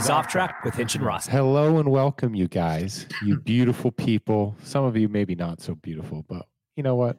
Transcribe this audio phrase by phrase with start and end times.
[0.00, 1.26] Is Off Track with Hinch and Ross.
[1.26, 4.56] Hello and welcome, you guys, you beautiful people.
[4.64, 7.18] Some of you maybe not so beautiful, but you know what?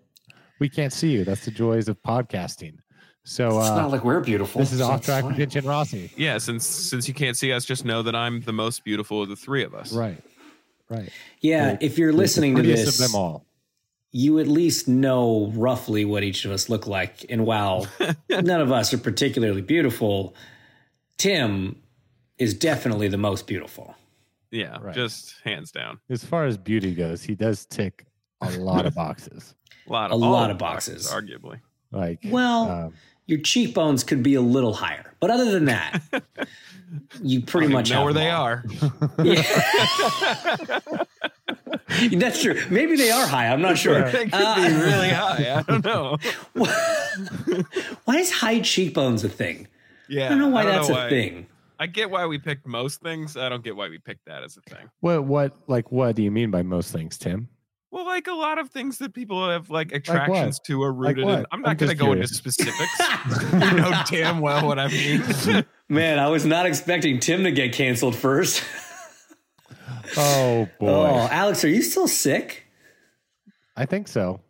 [0.60, 1.24] We can't see you.
[1.24, 2.78] That's the joys of podcasting.
[3.24, 4.60] So It's uh, not like we're beautiful.
[4.60, 5.40] this is so off it's track with fine.
[5.42, 6.12] Hinch and Rossi.
[6.18, 9.30] Yeah, since since you can't see us, just know that I'm the most beautiful of
[9.30, 9.94] the three of us.
[9.94, 10.22] Right,
[10.90, 11.10] right.
[11.40, 13.46] Yeah, if you're The listening to this, of them all.
[14.12, 17.26] you at least know roughly what each of us look like.
[17.30, 17.86] And while
[18.30, 20.34] none of us are particularly beautiful,
[21.18, 21.76] Tim
[22.42, 23.96] is definitely the most beautiful.
[24.50, 24.94] Yeah, Right.
[24.96, 26.00] just hands down.
[26.10, 28.06] As far as beauty goes, he does tick
[28.42, 29.56] a lot of boxes.
[29.88, 31.08] A lot of all lot of boxes.
[31.08, 31.60] arguably.
[31.92, 32.94] Like, Well, um,
[33.28, 36.02] your cheekbones could be a little higher, but other than that,
[37.22, 38.46] you pretty much even know where they all.
[38.46, 38.66] are.
[42.12, 42.60] That's true.
[42.70, 43.48] Maybe they are high.
[43.48, 44.10] I'm not sure.
[44.12, 45.56] they could Uh, be really high.
[45.58, 46.18] I don't know.
[48.06, 49.68] why is high cheekbones a thing?
[50.10, 51.48] Yeah, I don't know why don't that's know a thing.
[51.82, 53.36] I get why we picked most things.
[53.36, 54.88] I don't get why we picked that as a thing.
[55.00, 57.50] what, what, like, what do you mean by most things, Tim?
[57.90, 61.28] Well, like a lot of things that people have like attractions to are Like rooted
[61.28, 61.30] in.
[61.30, 63.00] I'm I'm not going to just go into specifics.
[63.54, 65.24] you know damn well what I mean.
[65.90, 68.64] Man, I was not expecting Tim to get canceled first.
[70.18, 72.66] Oh boy, Oh, Alex, are you still sick?
[73.78, 74.42] I think so.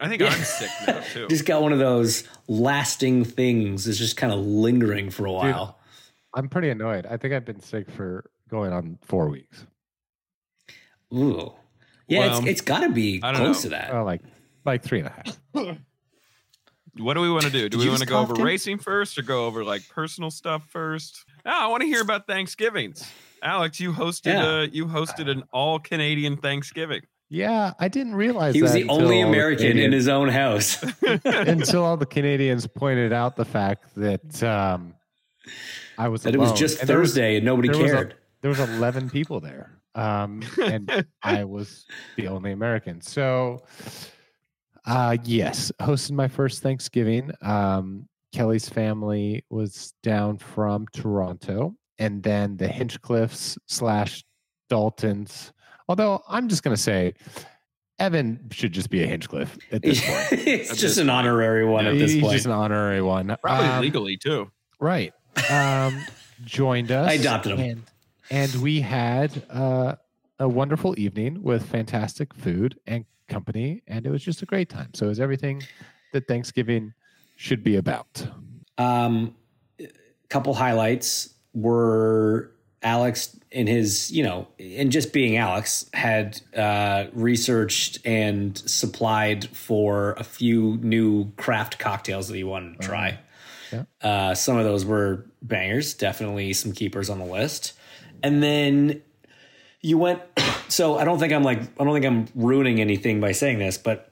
[0.00, 1.28] I think I'm sick now too.
[1.28, 5.77] Just got one of those lasting things It's just kind of lingering for a while.
[6.34, 7.06] I'm pretty annoyed.
[7.06, 9.66] I think I've been sick for going on four weeks.
[11.14, 11.52] Ooh.
[12.06, 13.70] Yeah, Well, it's, it's got to be I don't close know.
[13.70, 13.94] to that.
[13.94, 14.22] Oh, like,
[14.64, 15.78] like three and a half.
[16.96, 17.68] What do we want to do?
[17.68, 18.44] Do we you want to just go cough, over Tim?
[18.44, 21.24] racing first or go over like personal stuff first?
[21.44, 23.08] No, I want to hear about Thanksgivings.
[23.42, 24.46] Alex, you hosted Yeah.
[24.46, 27.02] uh you hosted an all Canadian Thanksgiving.
[27.30, 29.94] Yeah, I didn't realize He was that the until only all the American in Canadians-
[29.94, 30.82] his own house.
[31.24, 34.94] until all the Canadians pointed out the fact that um,
[35.96, 37.94] I was that it was just And there was- Thursday and nobody there was a-
[37.94, 38.14] cared.
[38.42, 41.86] there was 11 people there um, and i was
[42.16, 43.58] the only american so
[44.86, 52.56] uh, yes hosted my first thanksgiving um, kelly's family was down from toronto and then
[52.56, 54.22] the Hinchcliffes slash
[54.70, 55.52] daltons
[55.88, 57.14] although i'm just going to say
[57.98, 61.10] evan should just be a hinchcliffe at this point it's At just this an point.
[61.18, 62.34] honorary one Yeah, at this he's point.
[62.34, 64.50] just an honorary one Probably Um, legally too.
[64.80, 65.12] Right.
[65.50, 66.04] Um,
[66.44, 67.08] joined us.
[67.08, 67.70] I adopted him.
[67.70, 67.82] And,
[68.52, 69.96] and we had uh,
[70.38, 73.82] a wonderful evening with fantastic food and company.
[73.86, 74.90] And it was just a great time.
[74.94, 75.62] So it was everything
[76.12, 76.94] that Thanksgiving
[77.36, 78.26] should be about.
[78.76, 79.34] Um,
[80.28, 87.98] couple highlights were Alex in his, you know, and just being Alex had uh, researched
[88.04, 93.18] and supplied for a few new craft cocktails that he wanted to try.
[93.72, 93.84] Yeah.
[94.00, 97.72] Uh, some of those were bangers, definitely some keepers on the list.
[98.22, 99.02] And then
[99.80, 100.20] you went.
[100.70, 103.78] So I don't think I'm like I don't think I'm ruining anything by saying this,
[103.78, 104.10] but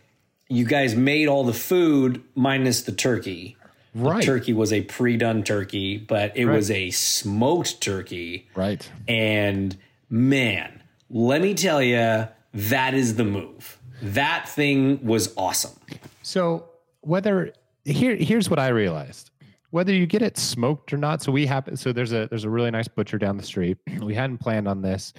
[0.48, 3.58] you guys made all the food minus the turkey.
[3.94, 4.24] The Right.
[4.24, 6.56] turkey was a pre-done turkey, but it Right.
[6.56, 8.48] was a smoked turkey.
[8.54, 8.90] Right.
[9.06, 9.76] And
[10.08, 13.76] man, let me tell you, that is the move.
[14.00, 15.78] That thing was awesome.
[16.22, 16.70] So
[17.02, 17.52] whether
[17.84, 19.28] here here's what I realized.
[19.70, 22.50] Whether you get it smoked or not, so we happen so there's a there's a
[22.50, 23.78] really nice butcher down the street.
[24.00, 25.12] We hadn't planned on this,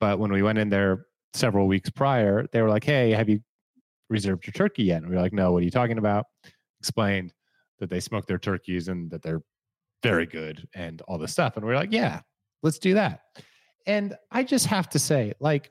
[0.00, 3.40] but when we went in there several weeks prior, they were like, "Hey, have you
[4.10, 6.26] reserved your turkey yet?" And we were like, "No, what are you talking about?"
[6.80, 7.32] Explained
[7.78, 9.42] that they smoke their turkeys and that they're
[10.02, 11.56] very good and all this stuff.
[11.56, 12.20] And we are like, "Yeah,
[12.62, 13.20] let's do that."
[13.86, 15.70] And I just have to say, like,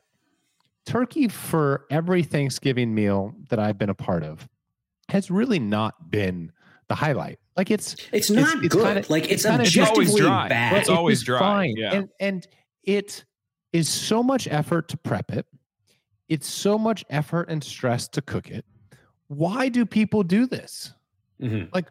[0.86, 4.48] turkey for every Thanksgiving meal that I've been a part of
[5.10, 6.52] has really not been
[6.90, 7.40] the highlight.
[7.56, 8.72] Like it's It's not good.
[8.72, 10.48] kinda- like it's, kinda It's always objectively dry.
[10.50, 10.78] bad.
[10.78, 11.76] It's always dry, fine.
[11.78, 11.94] yeah.
[11.94, 12.48] And and
[12.84, 13.24] it
[13.72, 15.46] is so much effort to prep it.
[16.30, 18.66] It's so much effort and stress to cook it.
[19.28, 20.94] Why do people do this?
[21.42, 21.70] Mhm.
[21.74, 21.88] Like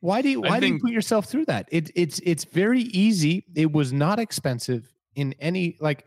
[0.00, 1.68] why do you I why do you put yourself through that?
[1.70, 3.44] It it's it's very easy.
[3.54, 6.06] It was not expensive in any like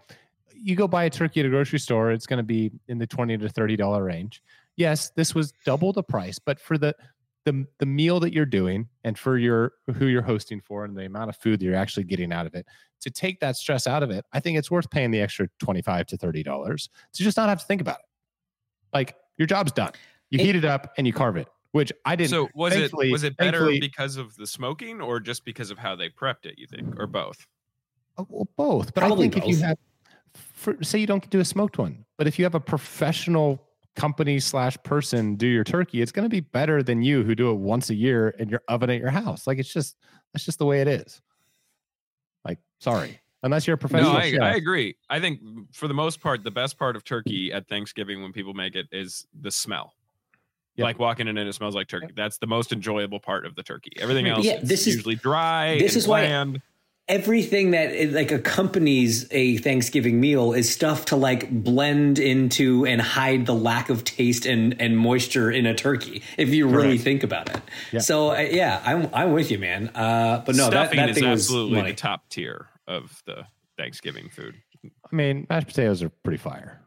[0.54, 3.06] you go buy a turkey at a grocery store, it's going to be in the
[3.08, 4.42] 20 to 30 dollar range.
[4.76, 6.96] Yes, this was double the price, but for the
[7.48, 11.06] the the meal that you're doing and for your who you're hosting for and the
[11.06, 12.66] amount of food that you're actually getting out of it
[13.00, 16.08] to take that stress out of it i think it's worth paying the extra 25
[16.08, 18.06] to 30 dollars to just not have to think about it
[18.94, 19.94] like your job's done
[20.30, 22.92] you It- heat it up and you carve it which i didn't So was it
[22.94, 26.58] was it better because of the smoking or just because of how they prepped it?
[26.58, 27.46] You think, or both?
[28.18, 29.78] Uh, well, both but Probably i think if you have
[30.34, 33.67] for, say you don't do a smoked one but if you have a professional
[33.98, 37.50] company slash person do your turkey it's going to be better than you who do
[37.50, 39.98] it once a year in your oven at your house like it's just
[40.34, 41.20] that's just the way it is
[42.46, 44.42] like sorry unless you're a professional No, I, chef.
[44.42, 44.96] I agree.
[45.10, 45.40] I think
[45.72, 48.88] for the most part, the best part of turkey at Thanksgiving when people make it
[48.92, 49.94] is the smell.
[50.76, 50.84] Yep.
[50.84, 52.08] Like walking in and it smells like turkey.
[52.16, 53.92] That's the most enjoyable part of the turkey.
[54.00, 55.78] Everything else Yeah, this is- usually dry.
[55.78, 56.62] this and is why- bland.
[57.08, 63.02] Everything that it, like accompanies a Thanksgiving meal is stuff to like blend into and
[63.02, 66.22] hide the lack of taste and and moisture in a turkey.
[66.38, 67.04] If you really Correct.
[67.04, 67.62] think about it.
[67.92, 68.00] Yeah.
[68.00, 69.90] So uh, yeah, I'm I'm with you, man.
[69.96, 71.92] Uh, but no, that, stuffing that is thing absolutely money.
[71.92, 73.46] the top tier of the
[73.78, 74.56] Thanksgiving food.
[74.84, 76.82] I mean, mashed potatoes are pretty fire.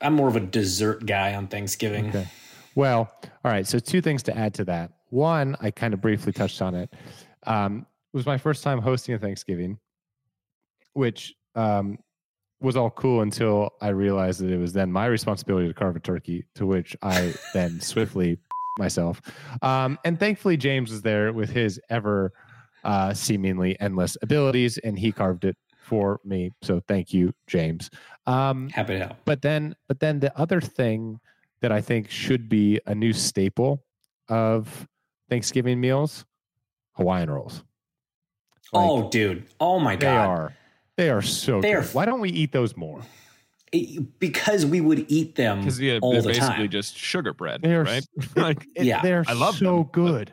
[0.00, 2.08] I'm more of a dessert guy on Thanksgiving.
[2.08, 2.28] Okay.
[2.74, 3.10] Well,
[3.44, 3.66] all right.
[3.66, 4.92] So two things to add to that.
[5.10, 6.92] One, I kind of briefly touched on it.
[7.44, 9.78] Um, it was my first time hosting a Thanksgiving,
[10.94, 11.98] which um,
[12.60, 16.00] was all cool until I realized that it was then my responsibility to carve a
[16.00, 18.38] turkey, to which I then swiftly
[18.78, 19.20] myself.
[19.62, 22.32] Um, and thankfully, James was there with his ever
[22.84, 26.50] uh, seemingly endless abilities, and he carved it for me.
[26.62, 27.90] So thank you, James.
[28.26, 29.16] Um, Happy to help.
[29.24, 31.18] but then but then the other thing
[31.60, 33.82] that i think should be a new staple
[34.28, 34.86] of
[35.30, 36.24] thanksgiving meals
[36.92, 37.64] hawaiian rolls
[38.72, 39.44] Like, oh, dude.
[39.60, 40.00] Oh my god.
[40.00, 40.54] they are
[40.96, 41.84] they are so They good.
[41.84, 43.02] are- why don't we eat those more
[43.72, 46.68] It- because we would eat them Because yeah, all they're the basically time.
[46.70, 48.06] just sugar bread, They are right?
[48.36, 50.32] like It- Yeah, they're I love so them, good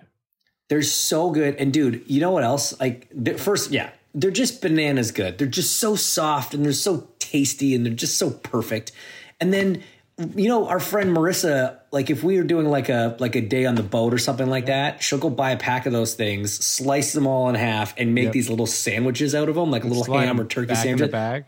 [0.70, 1.56] They're so good.
[1.58, 2.78] And dude, you know what else?
[2.80, 5.38] Like first, yeah, they're just bananas good.
[5.38, 8.92] They're just so soft and they're so tasty and they're just so perfect.
[9.40, 9.84] And then
[10.18, 13.66] you know, our friend Marissa, like if we were doing like a like a day
[13.66, 16.54] on the boat or something like that, she'll go buy a pack of those things,
[16.54, 18.34] slice them all in half, and make Yep.
[18.34, 20.98] these little sandwiches out of them, like a little ham or turkey back in the
[21.00, 21.12] sandwich.
[21.12, 21.46] bag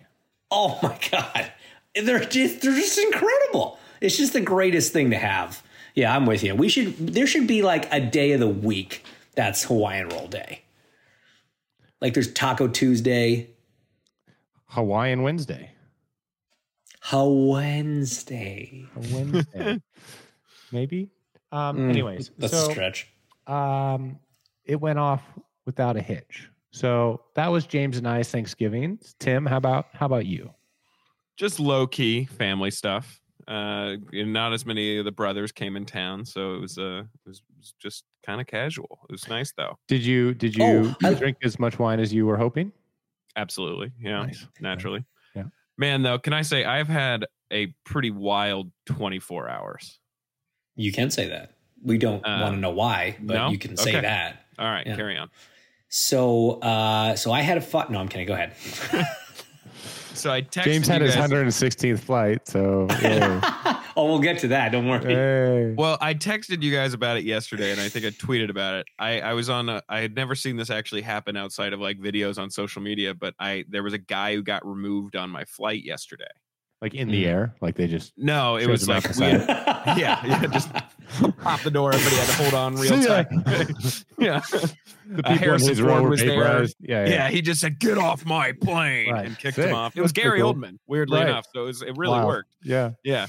[0.52, 1.52] Oh my god,
[1.96, 3.80] they're just they're just incredible.
[4.02, 5.64] It's just the greatest thing to have.
[5.96, 6.54] Yeah, I'm with you.
[6.54, 9.04] We should there should be like a day of the week
[9.36, 10.62] that's Hawaiian Roll Day.
[12.02, 13.50] Like there's Taco Tuesday,
[14.72, 15.72] hawaiian wednesday
[17.02, 18.86] Ha Wednesday.
[18.96, 19.82] a wednesday
[20.72, 21.10] maybe
[21.52, 23.08] um Mm, anyways That's so a stretch.
[23.48, 24.20] um,
[24.66, 25.22] it went off
[25.66, 26.50] without a hitch.
[26.72, 29.00] So that was James and I's Thanksgiving.
[29.20, 30.50] Tim, how about how about you?
[31.38, 33.22] just low key family stuff.
[33.48, 37.04] Uh, and not as many of the brothers came in town, so it was uh,
[37.06, 39.00] it was, it was just kind of casual.
[39.10, 39.78] It was nice though.
[39.88, 42.74] Did you did you Oh, I- drink as much wine as you were hoping?
[43.38, 44.46] Absolutely, yeah, Nice.
[44.60, 45.06] naturally.
[45.78, 45.82] Yeah.
[45.86, 46.02] man.
[46.04, 50.00] Though, can I say I've had a pretty wild twenty four hours.
[50.76, 51.54] You can say that.
[51.84, 53.50] We don't Uh, want to know why, but no?
[53.50, 54.02] you can say Okay.
[54.02, 54.44] that.
[54.60, 54.96] All right, Yeah.
[54.96, 55.30] carry on.
[55.90, 57.92] So, uh, so I had a fun.
[57.92, 58.28] No, I'm kidding.
[58.28, 58.54] Go ahead.
[60.14, 63.20] So I texted James had you his 116th flight, so yay.
[63.98, 64.72] oh, we'll get to that.
[64.72, 65.14] Don't worry.
[65.14, 65.74] Hey.
[65.78, 68.88] Well, I texted you guys about it yesterday, and I think I tweeted about it.
[69.00, 69.68] I, I was on.
[69.70, 73.14] A, I had never seen this actually happen outside of like videos on social media,
[73.14, 76.26] but I there was a guy who got removed on my flight yesterday.
[76.82, 79.48] like in the air, like they just No, it was like we had-
[79.98, 80.70] yeah, yeah, just
[81.40, 83.28] pop the door, but he had to hold on real See tight.
[84.20, 84.42] yeah,
[85.08, 86.62] the Uh, Harrison his Ford was there.
[86.64, 87.06] Yeah, yeah.
[87.08, 87.30] yeah.
[87.30, 89.26] He just said, "Get off my plane," Right.
[89.26, 89.70] and kicked Sick.
[89.70, 89.98] him off.
[89.98, 90.54] It was That's Gary cool.
[90.54, 91.30] Oldman, weirdly Right.
[91.30, 91.48] enough.
[91.52, 92.28] So it, was, it really Wow.
[92.28, 92.54] worked.
[92.64, 92.92] Yeah.
[93.04, 93.26] Yeah.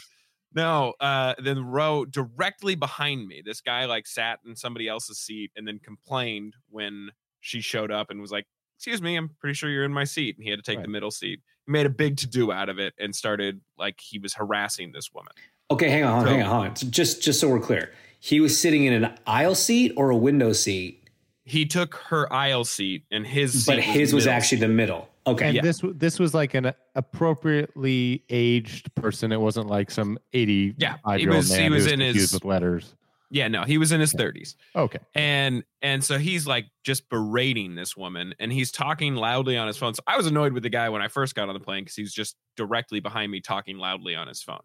[0.54, 5.18] No, uh, then the row directly behind me, this guy like sat in somebody else's
[5.18, 9.54] seat and then complained when she showed up and was like, Excuse me, I'm pretty
[9.54, 10.36] sure you're in my seat.
[10.36, 10.84] And he had to take Right.
[10.84, 11.40] the middle seat.
[11.66, 14.92] He made a big to do out of it and started like he was harassing
[14.92, 15.32] this woman.
[15.70, 16.76] Okay, hang on, So- hang on, hang on.
[16.76, 20.16] So Just just so we're clear, he was sitting in an aisle seat or a
[20.16, 21.07] window seat,
[21.48, 25.08] He took her aisle seat, and his seat but his was middle actually the middle.
[25.26, 25.62] Okay, And Yeah.
[25.62, 29.32] this this was like an appropriately aged person.
[29.32, 32.32] It wasn't like some eighty Yeah, he was- he man who was was in his-
[32.32, 32.94] with letters.
[33.30, 34.56] Yeah, no, he was in his thirties.
[34.74, 39.66] Okay, and and so he's like just berating this woman and he's talking loudly on
[39.66, 41.60] his phone so i was annoyed with the guy when i first got on the
[41.60, 44.58] plane because he was just directly behind me talking loudly on his phone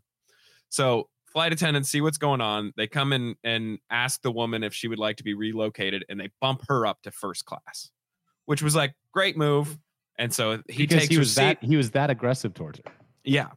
[0.70, 4.74] so flight attendants see what's going on they come in and ask the woman if
[4.74, 7.90] she would like to be relocated and they bump her up to first class
[8.46, 9.78] which was like great move
[10.18, 12.80] and so he because takes he her was seat that he was that aggressive towards
[12.80, 12.92] her.
[13.24, 13.50] yeah.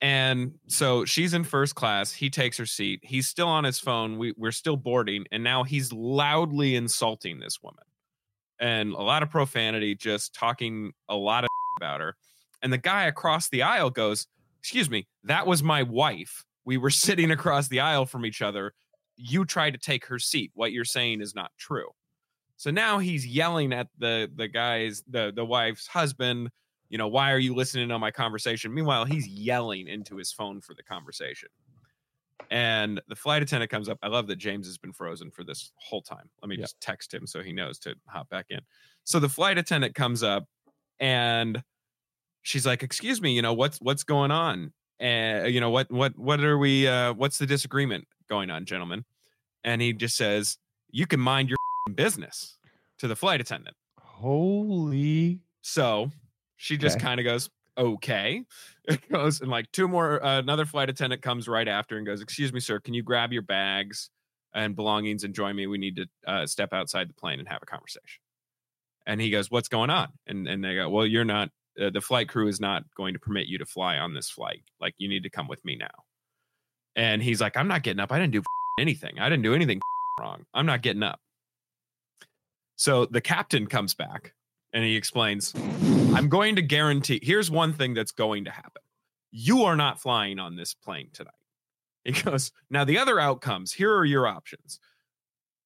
[0.00, 2.12] And so she's in first class.
[2.12, 3.00] He takes her seat.
[3.02, 4.18] He's still on his phone.
[4.18, 5.24] We, we're still boarding.
[5.32, 7.84] And now he's loudly insulting this woman
[8.60, 11.48] and a lot of profanity, just talking a lot of
[11.78, 12.16] about her.
[12.60, 14.26] And the guy across the aisle goes,
[14.60, 16.44] Excuse me, that was my wife.
[16.64, 18.74] We were sitting across the aisle from each other.
[19.16, 20.50] You tried to take her seat.
[20.54, 21.90] What you're saying is not true.
[22.56, 26.50] So now he's yelling at the the guy's the the wife's husband,
[26.88, 28.72] you know, why are you listening to my conversation?
[28.72, 31.48] Meanwhile, he's yelling into his phone for the conversation.
[32.50, 33.98] And the flight attendant comes up.
[34.02, 36.30] I love that James has been frozen for this whole time.
[36.42, 36.62] Let me Yeah.
[36.64, 38.60] just text him so he knows to hop back in.
[39.04, 40.44] So the flight attendant comes up
[41.00, 41.62] and
[42.42, 44.72] she's like, "Excuse me, you know, what's what's going on?
[45.00, 49.04] And you know, what what what are we uh what's the disagreement going on, gentlemen?"
[49.64, 50.58] And he just says,
[50.90, 51.58] "You can mind your
[51.94, 52.58] business."
[52.98, 53.76] to the flight attendant.
[53.98, 56.10] Holy So
[56.56, 57.04] she just Okay.
[57.04, 58.44] kind of goes, okay.
[58.86, 62.20] It goes and like two more, uh, another flight attendant comes right after and goes,
[62.20, 64.10] excuse me, sir, can you grab your bags
[64.54, 65.66] and belongings and join me?
[65.66, 68.20] We need to uh, step outside the plane and have a conversation.
[69.06, 70.12] And he goes, what's going on?
[70.26, 71.50] And, and they go, well, you're not,
[71.80, 74.62] uh, the flight crew is not going to permit you to fly on this flight.
[74.80, 76.04] Like you need to come with me now.
[76.96, 78.12] And he's like, I'm not getting up.
[78.12, 78.42] I didn't do
[78.80, 79.18] anything.
[79.18, 79.80] I didn't do anything
[80.20, 80.44] wrong.
[80.54, 81.20] I'm not getting up.
[82.76, 84.34] So the captain comes back
[84.72, 85.54] and he explains,
[86.14, 88.82] I'm going to guarantee here's one thing that's going to happen.
[89.30, 91.32] You are not flying on this plane tonight.
[92.04, 94.80] He goes, Now, the other outcomes here are your options.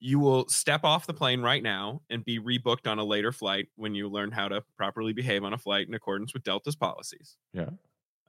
[0.00, 3.68] You will step off the plane right now and be rebooked on a later flight
[3.76, 7.36] when you learn how to properly behave on a flight in accordance with Delta's policies.
[7.52, 7.70] Yeah.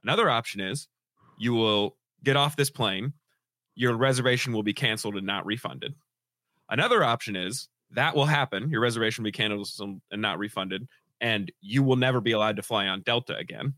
[0.02, 0.88] Another option is
[1.38, 3.12] you will get off this plane,
[3.74, 5.94] your reservation will be canceled and not refunded.
[6.68, 10.86] Another option is that will happen, your reservation will be canceled and not refunded,
[11.20, 13.74] and you will never be allowed to fly on Delta again.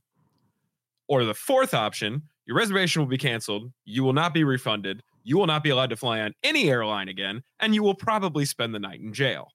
[1.08, 5.36] Or the fourth option, your reservation will be canceled, you will not be refunded, you
[5.38, 8.74] will not be allowed to fly on any airline again, and you will probably spend
[8.74, 9.48] the night in jail.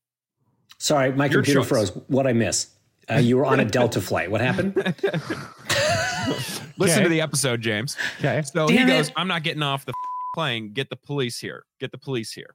[0.79, 1.67] Sorry, my Your computer choice.
[1.69, 1.91] froze.
[2.07, 2.69] What I miss?
[3.09, 4.29] Uh, you were on a Delta flight.
[4.29, 4.75] What happened?
[6.79, 7.03] Listen Okay.
[7.03, 7.95] to the episode, James.
[8.19, 8.41] okay.
[8.43, 9.13] So he goes, it.
[9.15, 9.93] I'm not getting off the
[10.35, 10.73] plane.
[10.73, 11.63] Get the police here.
[11.79, 12.53] Get the police here.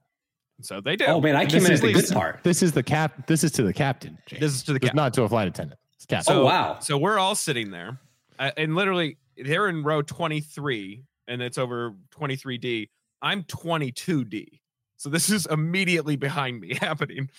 [0.61, 1.05] So they do.
[1.05, 2.39] Oh man, I came This in at the the- good part.
[2.43, 3.27] This is the cap.
[3.27, 4.17] This is to the captain.
[4.27, 4.39] James.
[4.39, 4.95] This is to the It's cap.
[4.95, 5.79] not to a flight attendant.
[5.95, 6.33] It's captain.
[6.33, 6.77] So, Oh, wow.
[6.79, 7.99] So we're all sitting there,
[8.39, 12.89] uh, and literally they're in row 23, and it's over 23D.
[13.23, 14.59] I'm 22D.
[14.97, 17.29] So this is immediately behind me happening.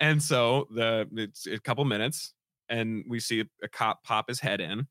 [0.00, 2.32] And so the it's a couple minutes,
[2.68, 4.86] and we see a, cop pop his head in,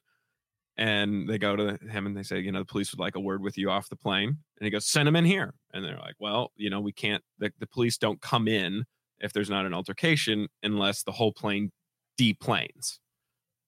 [0.78, 3.20] and they go to him and they say, you know, the police would like a
[3.20, 4.30] word with you off the plane.
[4.30, 5.54] And he goes, send him in here.
[5.74, 7.24] And they're like, well, you know, we can't.
[7.40, 8.86] The, the police don't come in
[9.20, 11.72] if there's not an altercation unless the whole plane
[12.18, 13.00] deplanes.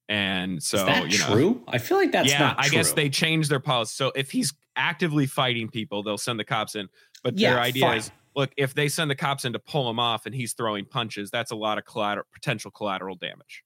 [0.08, 1.64] And so, you know, true?
[1.68, 2.78] I feel like that's yeah, not I true.
[2.78, 3.94] guess they changed their policy.
[3.96, 6.88] So if he's actively fighting people, they'll send the cops in.
[7.24, 7.98] But Yeah, their idea fine.
[7.98, 10.86] is, look, if they send the cops in to pull him off and he's throwing
[10.86, 13.64] punches, that's a lot of collateral potential collateral damage.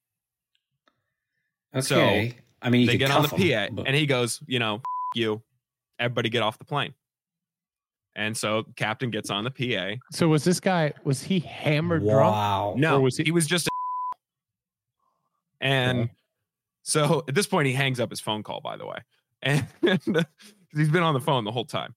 [1.75, 1.82] Okay.
[1.82, 4.41] so, I mean, you they get on the cuff 'em, PA, but- and he goes,
[4.48, 4.82] you know, "F-
[5.15, 5.41] you,
[6.00, 6.93] everybody get off the plane.
[8.15, 9.96] And so captain gets on the PA.
[10.12, 10.93] So was this guy?
[11.03, 12.32] Was he hammered drunk?
[12.32, 12.74] wow.
[12.77, 13.67] No, was he, he- was just.
[13.67, 13.70] A
[15.62, 16.12] and Okay.
[16.84, 18.62] so at this point, he hangs up his phone call.
[18.62, 18.98] By the way,
[19.41, 19.67] and
[20.75, 21.96] he's been on the phone the whole time.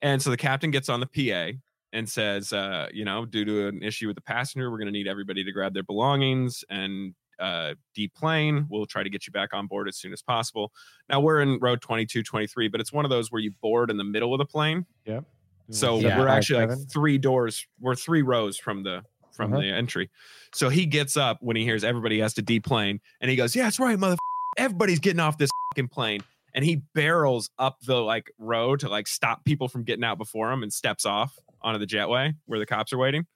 [0.00, 1.56] And so the captain gets on the PA
[1.92, 4.92] and says, uh, you know, due to an issue with the passenger, we're going to
[4.92, 8.66] need everybody to grab their belongings and uh, deplane.
[8.70, 10.72] We'll try to get you back on board as soon as possible.
[11.08, 13.96] Now we're in row 22, 23, but it's one of those where you board in
[13.96, 14.86] the middle of the plane.
[15.06, 15.24] Yep.
[15.70, 16.18] So Yeah.
[16.18, 17.66] we're actually like three doors.
[17.80, 19.02] We're three rows from the
[19.32, 19.62] from Uh-huh.
[19.62, 20.10] the entry.
[20.52, 23.62] So he gets up when he hears everybody has to deplane, and he goes, "Yeah,
[23.64, 24.16] that's right, mother.
[24.58, 26.20] Everybody's getting off this fucking plane."
[26.54, 30.52] And he barrels up the like row to like stop people from getting out before
[30.52, 33.26] him, and steps off onto the jetway where the cops are waiting.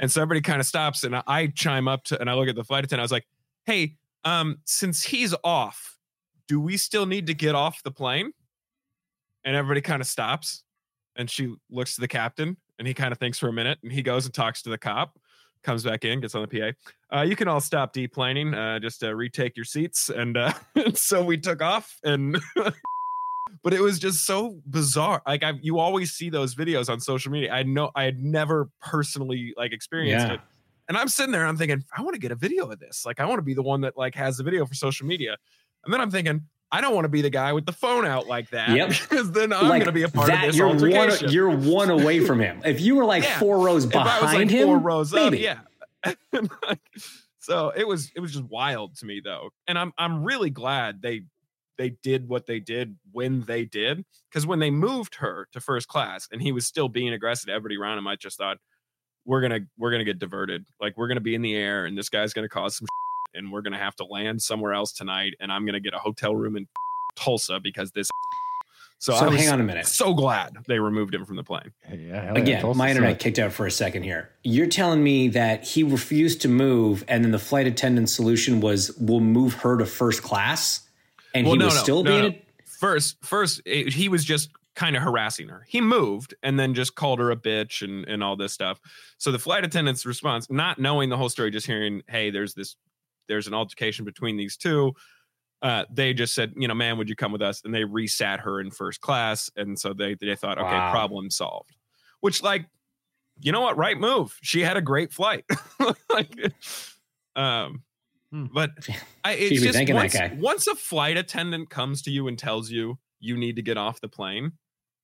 [0.00, 2.48] And so everybody kind of stops, and I, I chime up to, and I look
[2.48, 3.00] at the flight attendant.
[3.00, 3.26] I was like,
[3.66, 5.98] "Hey, um, since he's off,
[6.46, 8.32] do we still need to get off the plane?"
[9.44, 10.62] and everybody kind of stops
[11.16, 13.92] and she looks to the captain and he kind of thinks for a minute and
[13.92, 15.18] he goes and talks to the cop
[15.62, 19.02] comes back in gets on the pa uh, you can all stop deplaning uh, just
[19.02, 20.52] uh, retake your seats and uh,
[20.94, 22.38] so we took off and
[23.62, 25.22] but it was just so bizarre.
[25.26, 27.52] Like i you always see those videos on social media.
[27.52, 30.34] I know i had never personally like experienced Yeah.
[30.34, 30.40] it.
[30.88, 33.04] And i'm sitting there i'm thinking i want to get a video of this.
[33.06, 35.36] Like i want to be the one that like has the video for social media.
[35.84, 38.26] And then i'm thinking I don't want to be the guy with the phone out
[38.26, 38.70] like that.
[38.70, 38.88] Yep.
[38.90, 41.30] Because then I'm like going to be a part that, of this you're one, altercation.
[41.30, 42.60] you're one away from him.
[42.64, 43.38] If you were like Yeah.
[43.38, 45.48] four rows if I was behind like him, four rows maybe.
[45.48, 45.58] up,
[46.04, 46.14] yeah.
[46.66, 46.80] Like,
[47.40, 51.00] so it was it was just wild to me though, and I'm I'm really glad
[51.00, 51.22] they
[51.78, 55.88] they did what they did when they did because when they moved her to first
[55.88, 58.58] class and he was still being aggressive to everybody around him, I just thought
[59.24, 62.08] we're gonna we're gonna get diverted, like we're gonna be in the air and this
[62.10, 62.86] guy's gonna cause some
[63.34, 66.34] and we're gonna have to land somewhere else tonight, and I'm gonna get a hotel
[66.34, 66.66] room in
[67.16, 68.08] Tulsa because this.
[69.00, 69.86] So, So hang on a minute.
[69.86, 71.70] so glad they removed him from the plane.
[71.88, 73.22] Yeah, hell yeah, Again, my internet sucks.
[73.22, 74.30] kicked out for a second here.
[74.42, 78.90] You're telling me that he refused to move, and then the flight attendant solution was
[78.98, 80.80] we'll move her to first class,
[81.32, 82.32] and Well, he no, was no, still no, being.
[82.32, 82.38] no.
[82.64, 86.96] First first it- he was just kind of harassing her he moved and then just
[86.96, 88.78] called her a bitch and and all this stuff
[89.18, 92.76] so the flight attendant's response not knowing the whole story just hearing hey there's this
[93.28, 94.92] there's an altercation between these two
[95.62, 98.40] uh they just said you know man would you come with us and they resat
[98.40, 100.90] her in first class and so they they thought okay Wow.
[100.90, 101.76] problem solved
[102.20, 102.66] which like
[103.40, 105.44] you know what right move she had a great flight
[106.10, 106.30] like
[107.36, 107.82] um
[108.30, 108.46] Hmm.
[108.52, 108.70] but
[109.24, 112.98] I, it's be just once, once a flight attendant comes to you and tells you
[113.20, 114.52] you need to get off the plane,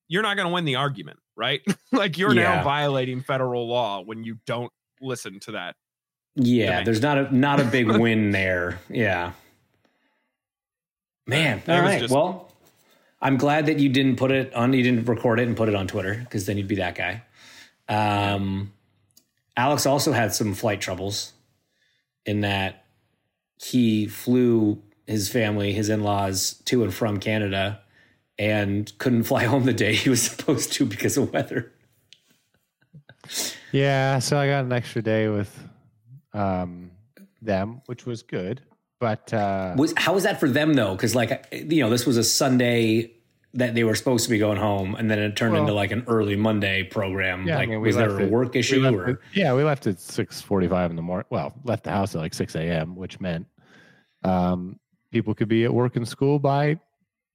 [0.09, 1.63] you're not going to win the argument, right?
[1.93, 2.57] like you're Yeah.
[2.57, 5.77] now violating federal law when you don't listen to that.
[6.37, 6.87] Yeah, Demand.
[6.87, 8.81] there's not a not a big win there.
[8.89, 9.33] Yeah,
[11.27, 11.59] man.
[11.59, 12.01] It All was right.
[12.01, 12.53] just- well,
[13.21, 14.73] I'm glad that you didn't put it on.
[14.73, 17.23] You didn't record it and put it on Twitter because then you'd be that guy.
[17.89, 18.73] Um,
[19.57, 21.33] Alex also had some flight troubles
[22.27, 22.85] in that
[23.63, 27.81] he flew his family, his in laws, to and from Canada
[28.39, 31.71] and couldn't fly home the day he was supposed to because of weather.
[33.73, 35.51] Yeah, so I got an extra day with
[36.35, 36.91] um,
[37.41, 38.61] them, which was good.
[39.01, 40.95] But uh, Was how was that for them though?
[40.95, 43.13] Because like you know, this was a Sunday
[43.57, 45.91] that they were supposed to be going home, and then it turned Well- into like
[45.93, 47.47] an early Monday program.
[47.47, 49.11] yeah, I like, mean, was there a work issue or?
[49.11, 51.27] at- yeah, we left at six forty-five in the morning.
[51.31, 53.47] Well, left the house at like six a.m., which meant
[54.25, 54.79] um,
[55.13, 56.81] people could be at work and school by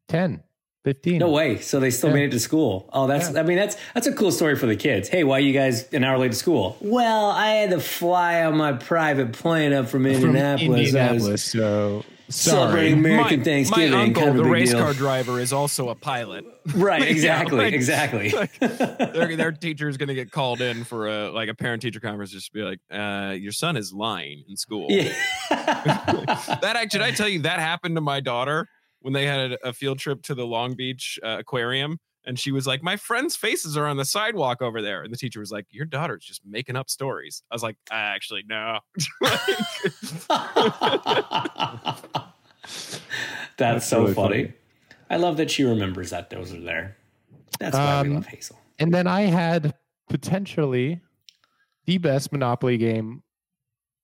[0.08, 0.42] 10,
[0.86, 1.20] 15.
[1.20, 1.58] No way.
[1.60, 2.16] So they still Yeah.
[2.16, 2.90] made it to school.
[2.94, 3.36] Oh, that's.
[3.36, 5.10] I mean, that's that's a cool story for the kids.
[5.10, 6.78] Hey, why you guys an hour late to school?
[6.82, 10.96] Well, I had to fly on my private plane up from From Indianapolis.
[10.96, 11.44] I was Indianapolis.
[11.52, 13.00] So celebrating.
[13.00, 13.92] American my, Thanksgiving.
[13.92, 14.80] my uncle, kind of the race deal.
[14.82, 16.46] car driver, is also a pilot.
[16.76, 17.02] Right.
[17.02, 17.58] Yeah, Exactly.
[17.58, 18.30] like- exactly.
[18.60, 22.00] their, their teacher is going to get called in for a like a parent teacher
[22.00, 22.32] conference.
[22.32, 24.86] Just be like, uh, your son is lying in school.
[24.92, 25.12] yeah.
[25.50, 28.68] that actually, did I tell you that happened to my daughter
[29.02, 32.52] when they had a, a field trip to the Long Beach uh, Aquarium, and she
[32.52, 35.52] was like, "My friends' faces are on the sidewalk over there," and the teacher was
[35.52, 38.80] like, "Your daughter's just making up stories." I was like, I "Actually, no."
[42.62, 43.02] That's,
[43.58, 44.44] That's so really funny.
[44.46, 44.54] funny.
[45.10, 46.98] I love that she remembers that those are there.
[47.60, 48.60] That's why we Um, love Hazel.
[48.78, 49.74] And then I had
[50.08, 51.02] potentially
[51.86, 53.24] the best Monopoly game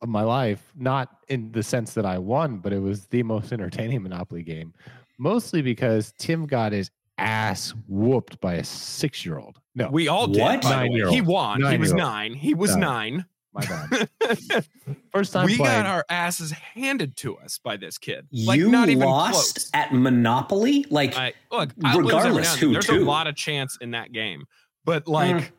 [0.05, 3.51] of my life, not in the sense that I won, but it was the most
[3.51, 4.73] entertaining Monopoly game,
[5.17, 9.59] mostly because Tim got his ass whooped by a six year old.
[9.75, 10.41] No, we all did.
[10.41, 10.61] What?
[10.61, 10.69] by.
[10.87, 11.13] Nine-year-old.
[11.13, 11.57] He won.
[11.61, 11.97] He was Nine-year-old.
[11.97, 12.33] nine.
[12.33, 12.87] He was No.
[12.87, 13.25] nine.
[13.53, 14.09] my bad.
[15.13, 15.83] First time we playing.
[15.83, 18.27] got our asses handed to us by this kid.
[18.33, 19.71] Like you not even lost close.
[19.73, 20.85] at Monopoly?
[20.89, 22.73] Like, I look, I Regardless who.
[22.73, 22.97] There's to.
[22.97, 24.43] a lot of chance in that game,
[24.83, 25.51] but like Mm.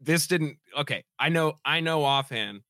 [0.00, 0.56] this didn't.
[0.76, 1.58] Okay, I know.
[1.64, 2.62] I know offhand.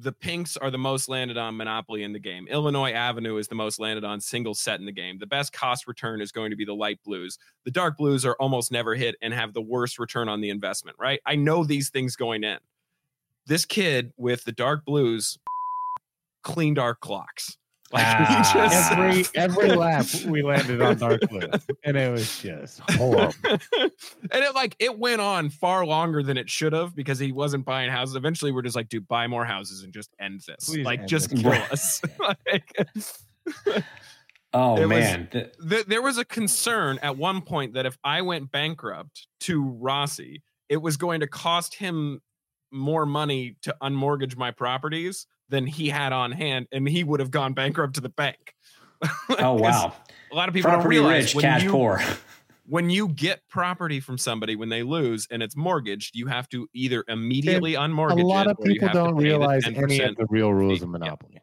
[0.00, 2.46] The pinks are the most landed on Monopoly in the game.
[2.48, 5.18] Illinois Avenue is the most landed on single set in the game.
[5.18, 7.36] The best cost return is going to be the light blues.
[7.64, 10.96] The dark blues are almost never hit and have the worst return on the investment,
[11.00, 11.20] right?
[11.26, 12.58] I know these things going in.
[13.46, 15.36] This kid with the dark blues
[16.44, 17.56] cleaned our clocks.
[17.92, 18.50] Like he Ah.
[18.54, 21.40] just every every lap we landed on Dark Blue,
[21.84, 23.32] and it was just horrible.
[23.50, 23.90] and
[24.30, 27.90] it like it went on far longer than it should have because he wasn't buying
[27.90, 28.14] houses.
[28.14, 30.68] Eventually, we're just like, dude, buy more houses and just end this.
[30.68, 31.40] Please like, end just this.
[31.40, 32.02] kill us.
[32.46, 32.74] like,
[34.52, 35.28] oh it was- man.
[35.32, 39.62] Th- th- there was a concern at one point that if I went bankrupt to
[39.62, 42.20] Rossi, it was going to cost him
[42.70, 47.30] more money to unmortgage my properties than he had on hand, and he would have
[47.30, 48.54] gone bankrupt to the bank.
[49.04, 49.92] Oh, like, oh 'cause wow.
[50.32, 52.00] A lot of people don't realize rich, when cash you- poor.
[52.66, 56.68] when you get property from somebody when they lose and it's mortgaged, you have to
[56.74, 60.26] either immediately a unmortgage lot it of or you people don't realize any of the
[60.28, 60.84] real rules fee.
[60.84, 60.92] of Yeah.
[60.98, 61.40] Monopoly.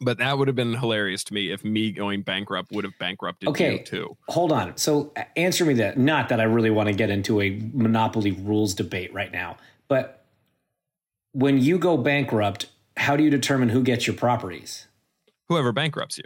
[0.00, 3.48] But that would have been hilarious to me if me going bankrupt would have bankrupted
[3.50, 3.78] Okay.
[3.78, 4.16] you too.
[4.28, 4.76] Hold on.
[4.76, 5.96] So answer me that.
[5.98, 10.24] Not that I really want to get into a monopoly rules debate right now, but
[11.32, 12.66] when you go bankrupt,
[12.96, 14.86] how do you determine who gets your properties?
[15.48, 16.24] Whoever bankrupts you.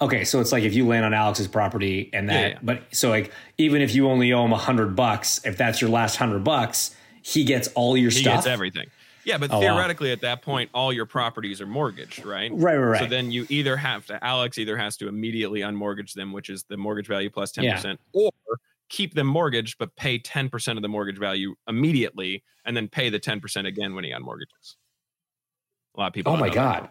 [0.00, 2.58] Okay, so it's like if you land on Alex's property and that, Yeah, yeah.
[2.62, 5.90] but so like even if you only owe him a hundred bucks, if that's your
[5.90, 8.36] last hundred bucks, he gets all your He stuff.
[8.38, 8.86] gets everything.
[9.24, 9.60] Yeah, but Oh, wow.
[9.60, 12.50] theoretically, at that point, all your properties are mortgaged, right?
[12.52, 16.32] Right, right, So then you either have to, Alex either has to immediately unmortgage them,
[16.32, 18.30] which is the mortgage value plus 10%, or
[18.90, 23.18] keep them mortgaged, but pay 10% of the mortgage value immediately and then pay the
[23.18, 24.76] 10% again when he unmortgages.
[25.96, 26.32] A lot of people.
[26.32, 26.88] Oh my know that god.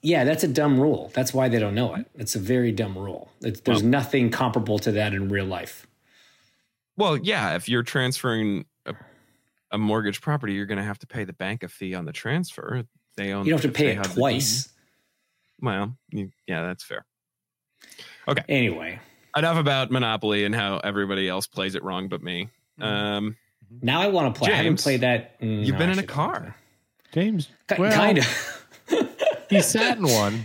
[0.00, 1.10] Yeah, that's a dumb rule.
[1.14, 2.06] That's why they don't know it.
[2.14, 3.30] It's a very dumb rule.
[3.42, 5.86] It's, there's Well- nothing comparable to that in real life.
[6.96, 8.94] Well, yeah, if you're transferring a,
[9.70, 12.12] a mortgage property, you're going to have to pay the bank a fee on the
[12.12, 12.84] transfer.
[13.16, 13.44] They own.
[13.46, 14.16] You don't have to pay it have the deed.
[14.16, 14.68] twice.
[15.60, 17.04] Well, you- yeah, that's fair.
[18.28, 18.42] Okay.
[18.48, 19.00] Anyway,
[19.36, 22.48] enough about Monopoly and how everybody else plays it wrong but me.
[22.80, 23.36] Um,
[23.82, 24.52] now I want to play.
[24.52, 25.40] I haven't played that.
[25.40, 26.54] mm, you've no, been in a car.
[27.12, 28.66] James, well, kind of.
[29.48, 30.44] He sat in one.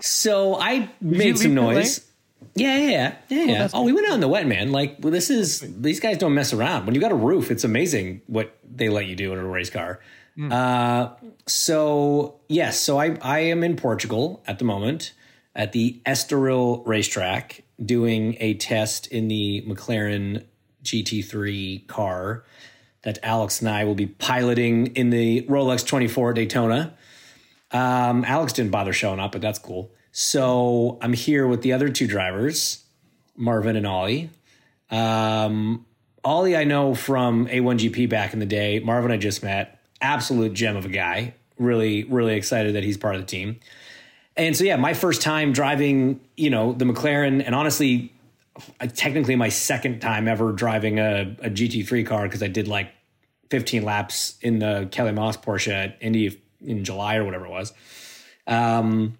[0.00, 2.04] So I made some noise.
[2.54, 3.44] Yeah, yeah, yeah, yeah.
[3.44, 3.68] yeah.
[3.72, 4.72] Oh, we went out in the wet, man.
[4.72, 6.86] Like well, this is these guys don't mess around.
[6.86, 9.70] When you got a roof, it's amazing what they let you do in a race
[9.70, 10.00] car.
[10.50, 11.10] Uh,
[11.46, 15.12] so yes, so I I am in Portugal at the moment
[15.54, 20.44] at the Estoril racetrack doing a test in the McLaren
[20.84, 22.44] GT3 car
[23.02, 26.94] that Alex and I will be piloting in the Rolex 24 Daytona.
[27.72, 29.90] Um, Alex didn't bother showing up, but that's cool.
[30.12, 32.84] So I'm here with the other two drivers,
[33.36, 34.30] Marvin and Ollie.
[34.90, 35.84] Um,
[36.24, 38.80] Ollie, I know from A1GP back in the day.
[38.80, 39.80] Marvin, I just met.
[40.00, 41.34] Absolute gem of a guy.
[41.58, 43.60] Really, really excited that he's part of the team.
[44.36, 48.12] And so, yeah, my first time driving, you know, the McLaren, and honestly,
[48.94, 52.90] technically my second time ever driving a, a GT3 car because I did like
[53.50, 57.72] 15 laps in the Kelly Moss Porsche at Indy in July or whatever it was.
[58.46, 59.18] Um,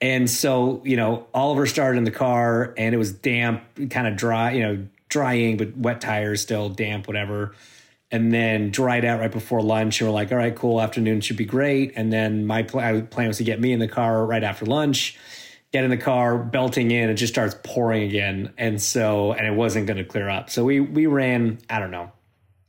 [0.00, 4.16] and so, you know, Oliver started in the car and it was damp, kind of
[4.16, 7.54] dry, you know, drying, but wet tires still damp, whatever.
[8.10, 10.00] And then dried out right before lunch.
[10.00, 11.92] And we're like, all right, cool, afternoon should be great.
[11.96, 15.18] And then my pl- plan was to get me in the car right after lunch,
[15.72, 18.52] get in the car, belting in, it just starts pouring again.
[18.58, 20.50] And so, and it wasn't going to clear up.
[20.50, 22.12] So we, we ran, I don't know,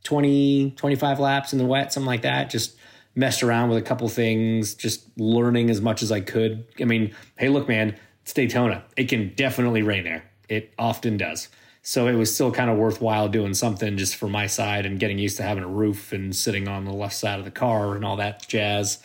[0.05, 2.49] 20, 25 laps in the wet, something like that.
[2.49, 2.77] Just
[3.17, 6.65] messed around with a couple things, just learning as much as I could.
[6.79, 8.83] I mean, hey, look, man, it's Daytona.
[8.95, 10.23] It can definitely rain there.
[10.47, 11.49] It often does.
[11.81, 15.17] So it was still kind of worthwhile doing something just for my side and getting
[15.17, 18.05] used to having a roof and sitting on the left side of the car and
[18.05, 18.99] all that jazz.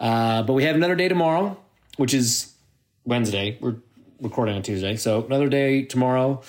[0.00, 1.56] Uh, but we have another day tomorrow,
[1.96, 2.52] which is
[3.04, 3.56] Wednesday.
[3.60, 3.76] We're
[4.20, 4.96] recording on Tuesday.
[4.96, 6.42] So another day tomorrow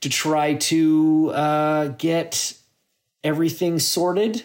[0.00, 2.54] to try to uh, get
[3.22, 4.44] everything sorted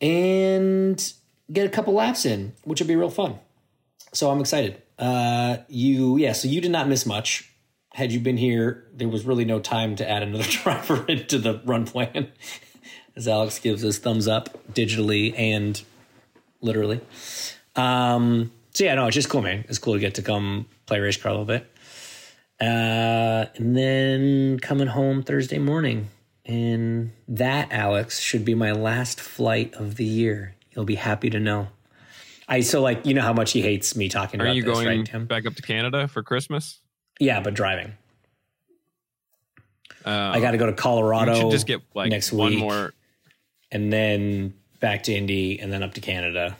[0.00, 1.12] and
[1.52, 3.38] get a couple laps in, which would be real fun.
[4.12, 4.80] so I'm excited.
[4.98, 7.52] Uh, you, yeah, so you did not miss much.
[7.94, 11.60] Had you been here, there was really no time to add another driver into the
[11.64, 12.28] run plan.
[13.16, 15.82] As Alex gives us thumbs up digitally and
[16.60, 17.00] literally.
[17.74, 19.64] Um, so yeah, no, it's just cool, man.
[19.68, 21.66] It's cool to get to come play race car a little bit.
[22.60, 26.08] Uh, and then coming home Thursday morning.
[26.46, 30.56] And that, Alex, should be my last flight of the year.
[30.74, 31.68] You'll be happy to know.
[32.48, 34.72] I so like you know how much he hates me talking Are about you this,
[34.74, 35.26] going right, Tim?
[35.26, 36.80] back up to Canada for Christmas?
[37.20, 37.92] Yeah, but driving.
[40.04, 41.44] Uh, I got to go to Colorado.
[41.44, 42.92] You just get like next one week, more.
[43.70, 46.56] and then back to Indy, and then up to Canada.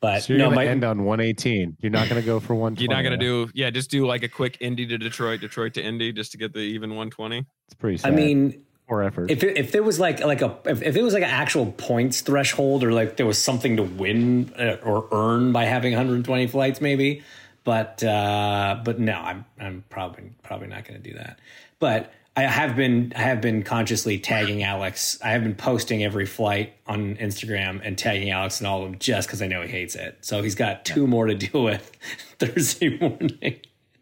[0.00, 1.76] But So you're no, gonna my end on 118.
[1.80, 2.74] You're not gonna go for one.
[2.76, 5.82] You're not gonna do yeah, just do like a quick Indy to Detroit, Detroit to
[5.82, 7.44] Indy, just to get the even 120.
[7.66, 8.00] It's pretty.
[8.02, 9.30] I mean, more effort.
[9.30, 11.72] if it, if there was like like a if, if it was like an actual
[11.72, 16.46] points threshold or like there was something to win uh, or earn by having 120
[16.48, 17.22] flights maybe.
[17.62, 21.38] But uh but no i'm i'm probably probably not going to do that.
[21.78, 25.18] But i have been i have been consciously tagging alex.
[25.22, 28.98] I have been posting every flight on instagram and tagging alex and all of them
[28.98, 30.18] just because i know he hates it.
[30.22, 31.92] So he's got two more to deal with
[32.38, 33.60] thursday morning.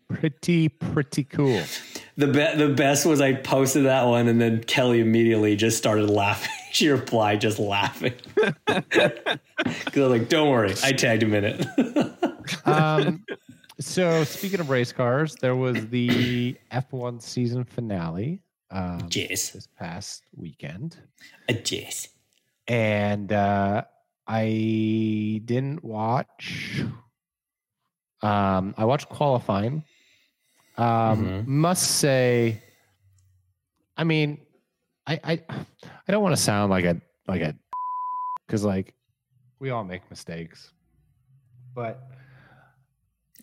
[0.09, 1.63] Pretty pretty cool.
[2.19, 6.11] The be- the best was I posted that one and then Kelly immediately just started
[6.11, 6.51] laughing.
[6.73, 8.13] she replied just laughing.
[8.67, 11.67] Cuz I'm like, "Don't worry, I tagged him in it."
[12.65, 13.25] Um,
[13.79, 19.53] so speaking of race cars, there was the F1 season finale um, Jeez.
[19.53, 20.97] this past weekend,
[21.51, 22.09] A jeez.
[22.67, 23.83] and uh,
[24.27, 26.83] I didn't watch.
[28.23, 29.85] Um, I watched qualifying.
[30.79, 31.47] Um, Mhm.
[31.47, 32.63] Must say,
[33.97, 34.39] I mean,
[35.07, 37.55] I I I don't want to sound like a like a
[38.47, 38.95] because like
[39.59, 40.73] we all make mistakes,
[41.75, 42.01] but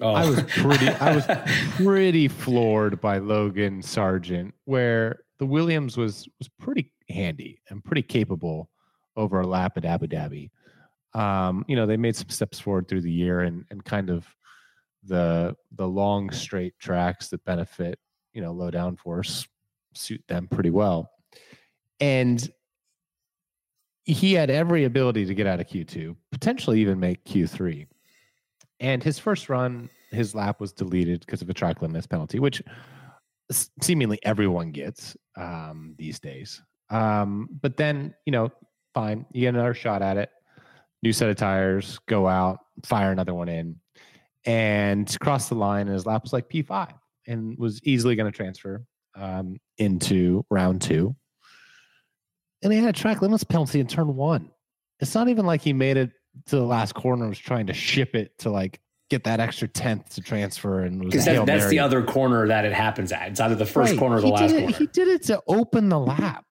[0.01, 0.11] Oh.
[0.13, 1.25] I was pretty I was
[1.77, 8.69] pretty floored by Logan Sargent, where the Williams was was pretty handy and pretty capable
[9.15, 10.51] over a lap at Abu Dhabi.
[11.13, 14.25] Um, you know, they made some steps forward through the year and and kind of
[15.07, 17.99] the the long straight tracks that benefit,
[18.33, 19.47] you know, low downforce
[19.93, 21.09] suit them pretty well.
[21.99, 22.47] And
[24.03, 27.87] he had every ability to get out of Q2, potentially even make Q3.
[28.79, 32.61] And his first run, his lap was deleted because of a track limits penalty, which
[33.81, 36.61] seemingly everyone gets um, these days.
[36.89, 38.51] Um, but then, you know,
[38.93, 40.29] fine, you get another shot at it.
[41.01, 43.79] New set of tires, go out, fire another one in,
[44.45, 45.87] and crossed the line.
[45.87, 46.93] And his lap was like P5
[47.27, 48.83] and was easily going to transfer
[49.15, 51.15] um, into round two.
[52.63, 54.49] And he had a track limits penalty in turn one.
[54.99, 56.11] It's not even like he made it
[56.47, 58.79] to the last corner and was trying to ship it to like
[59.09, 62.65] get that extra tenth to transfer and was Because that, that's the other corner that
[62.65, 63.29] it happens at.
[63.29, 63.99] It's either the first Right.
[63.99, 64.77] corner or the He last it, corner.
[64.77, 66.45] He did it to open the lap.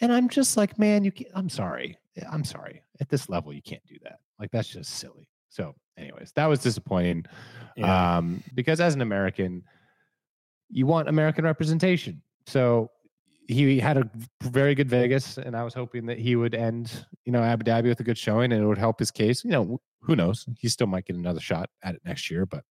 [0.00, 1.98] And I'm just like, man, you Can't, I'm sorry.
[2.30, 2.82] I'm sorry.
[3.00, 4.18] At this level, you can't do that.
[4.38, 5.28] Like that's just silly.
[5.48, 7.26] So, anyways, that was disappointing.
[7.76, 8.16] Yeah.
[8.18, 9.62] Um, because as an American,
[10.68, 12.22] you want American representation.
[12.46, 12.90] So
[13.48, 14.10] he had a
[14.42, 17.84] very good Vegas, and I was hoping that he would end, you know, Abu Dhabi
[17.84, 19.44] with a good showing, and it would help his case.
[19.44, 20.46] You know, who knows?
[20.58, 22.64] He still might get another shot at it next year, but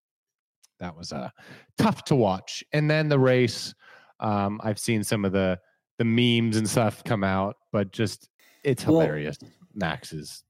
[0.79, 1.29] that was uh,
[1.77, 2.63] tough to watch.
[2.73, 3.73] And then the race,
[4.19, 5.59] um, I've seen some of the
[5.97, 8.29] the memes and stuff come out, but just
[8.63, 9.37] it's Well- hilarious.
[9.73, 10.43] Max is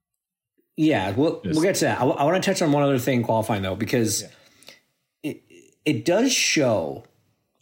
[0.77, 2.01] Yeah, we'll Just- we'll get to that.
[2.01, 4.25] I, want to touch on one other thing qualifying though, because
[5.23, 5.41] it
[5.85, 7.05] it does show,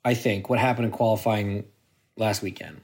[0.04, 1.66] I think, what happened in qualifying
[2.18, 2.82] last weekend,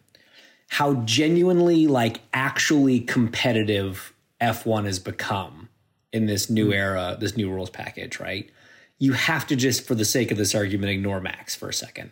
[0.68, 5.70] how genuinely like actually competitive F1 has become
[6.12, 6.74] in this new mm-hmm.
[6.74, 8.50] era, this new rules package, right?
[8.98, 12.12] You have to just, for the sake of this argument, ignore Max for a second.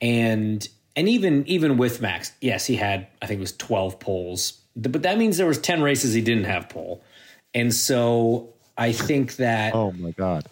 [0.00, 4.61] And and even even with Max, yes, he had I think it was 12 poles,
[4.76, 7.02] but that means there was 10 races he didn't have pole.
[7.54, 10.46] And so I think that oh my god.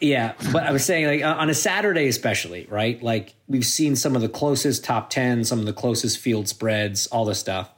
[0.00, 3.02] yeah, but I was saying like on a Saturday especially, right?
[3.02, 7.06] Like we've seen some of the closest top 10, some of the closest field spreads,
[7.08, 7.70] all this stuff.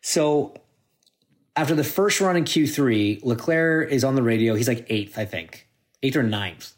[0.00, 0.54] So
[1.54, 4.54] after the first run in Q3, Leclerc is on the radio.
[4.54, 5.66] He's like 8th, I think.
[6.02, 6.72] 8th or ninth,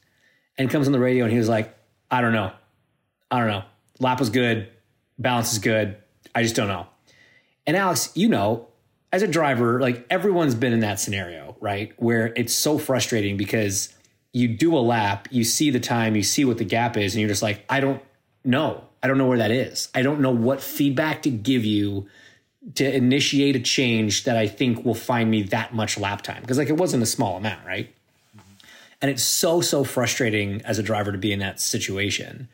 [0.57, 1.77] And comes on the radio and he was like,
[2.11, 2.53] "I don't know.
[3.31, 3.65] I don't know.
[4.01, 4.69] Lap was good,
[5.19, 5.97] balance is good.
[6.35, 6.87] I just don't know."
[7.69, 8.67] And Alex, you know,
[9.13, 11.93] as a driver, like everyone's been in that scenario, right?
[11.99, 13.95] Where it's so frustrating because
[14.33, 17.21] you do a lap, you see the time, you see what the gap is, and
[17.21, 18.03] you're just like, I don't
[18.43, 18.85] know.
[19.03, 19.91] I don't know where that is.
[19.95, 22.09] I don't know what feedback to give you
[22.77, 26.41] to initiate a change that I think will find me that much lap time.
[26.41, 27.95] Because like it wasn't a small amount, right?
[28.35, 28.53] Mm-hmm.
[29.03, 32.49] And it's so, so frustrating as a driver to be in that situation.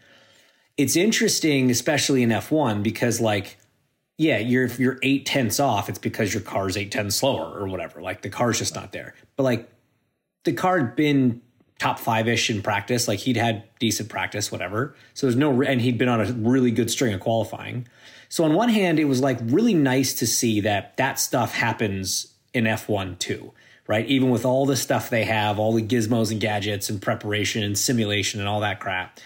[0.77, 3.59] It's interesting, especially in F1, because like,
[4.17, 7.67] yeah, you're if you're eight tenths off, it's because your car's eight tenths slower or
[7.67, 8.01] whatever.
[8.01, 9.15] Like the car's just not there.
[9.37, 9.69] But like
[10.45, 11.43] the car had been
[11.79, 13.09] top five ish in practice.
[13.09, 14.95] Like he'd had decent practice, whatever.
[15.15, 17.89] So there's no, and he'd been on a really good string of qualifying.
[18.29, 22.35] So on one hand, it was like really nice to see that that stuff happens
[22.53, 23.53] in F1 too,
[23.87, 24.07] right?
[24.07, 27.77] Even with all the stuff they have, all the gizmos and gadgets and preparation and
[27.77, 29.19] simulation and all that crap,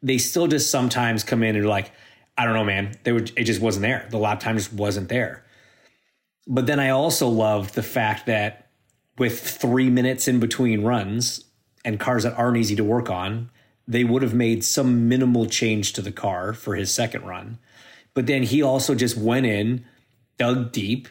[0.00, 1.90] they still just sometimes come in and like,
[2.38, 2.96] I don't know, man.
[3.02, 4.06] They it just wasn't there.
[4.10, 5.44] The lap time just wasn't there.
[6.46, 8.68] But then I also loved the fact that
[9.18, 11.44] with three minutes in between runs
[11.84, 13.50] and cars that aren't easy to work on,
[13.88, 17.58] they would have made some minimal change to the car for his second run.
[18.14, 19.84] But then he also just went in,
[20.38, 21.08] dug deep,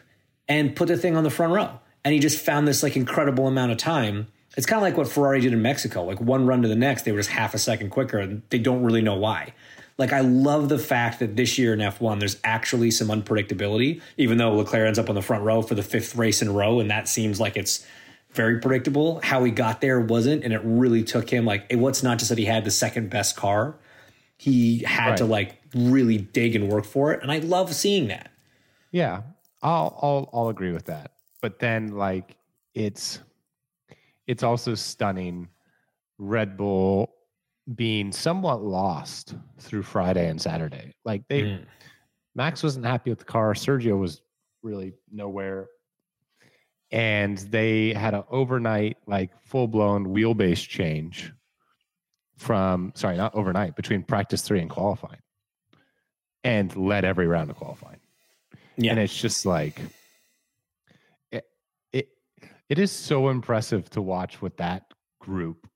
[0.48, 1.80] and put the thing on the front row.
[2.06, 4.28] And he just found this like incredible amount of time.
[4.56, 6.04] It's kind of like what Ferrari did in Mexico.
[6.06, 8.60] Like one run to the next, they were just half a second quicker, and they
[8.60, 9.54] don't really know why.
[9.98, 14.38] Like I love the fact that this year in F1, there's actually some unpredictability, even
[14.38, 16.80] though Leclerc ends up on the front row for the fifth race in a row,
[16.80, 17.86] and that seems like it's
[18.32, 19.20] very predictable.
[19.24, 22.30] How he got there wasn't, and it really took him like it was not just
[22.30, 23.76] that he had the second best car.
[24.38, 25.18] He had Right.
[25.18, 27.24] to like really dig and work for it.
[27.24, 28.30] And I love seeing that.
[28.92, 29.24] Yeah,
[29.64, 31.14] I'll I'll I'll agree with that.
[31.42, 32.36] But then like
[32.76, 33.20] it's
[34.28, 35.48] it's also stunning
[36.20, 37.12] Red Bull
[37.76, 40.96] being somewhat lost through Friday and Saturday.
[41.04, 41.66] Like they Mm.
[42.36, 44.22] Max wasn't happy with the car, Sergio was
[44.62, 45.68] really nowhere.
[46.92, 51.34] And they had an overnight like full-blown wheelbase change
[52.38, 55.20] from sorry, not overnight, between practice 3 and qualifying.
[56.44, 58.00] And led every round of qualifying
[58.78, 58.92] Yeah.
[58.92, 59.82] and it's just like
[61.32, 61.46] it,
[61.92, 62.08] it
[62.70, 64.84] it is so impressive to watch what that
[65.20, 65.68] group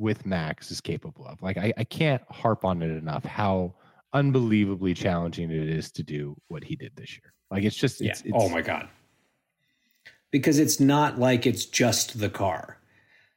[0.00, 3.74] with max is capable of like i, I can't harp on it enough how
[4.12, 8.08] unbelievably challenging it is to do what he did this year like it's just yeah.
[8.08, 8.88] Oh it's, it's oh my God.
[10.30, 12.78] Because it's not like it's just the car.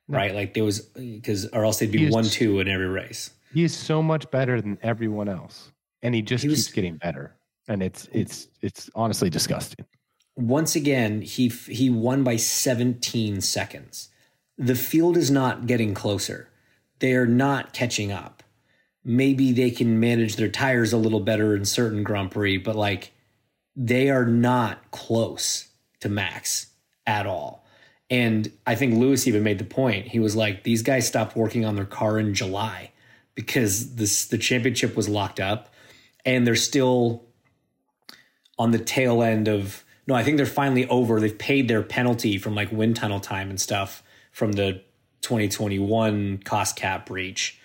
[0.08, 0.36] Right?
[0.36, 3.32] Like there was because or else they'd be one two in every race.
[3.54, 5.71] he is so much better than everyone else
[6.04, 7.36] and he just He was- keeps getting better
[7.67, 9.86] and it's it's it's honestly disgusting
[10.36, 14.10] once again he he won by 17 seconds
[14.58, 16.49] the field is not getting closer
[17.04, 18.44] they are not catching up.
[19.04, 23.12] Maybe they can manage their tires a little better in certain grand prix but like
[23.76, 25.68] they are not close
[26.00, 26.68] to max
[27.06, 27.66] at all.
[28.10, 30.08] And i think lewis even made the point.
[30.08, 32.92] He was like these guys stopped working on their car in july
[33.36, 35.74] because this the championship was locked up
[36.24, 37.26] and they're still
[38.58, 41.20] on the tail end of no, I think they're finally over.
[41.20, 44.82] They've paid their penalty from like wind tunnel time and stuff from the
[45.23, 47.59] 2021 cost cap breach.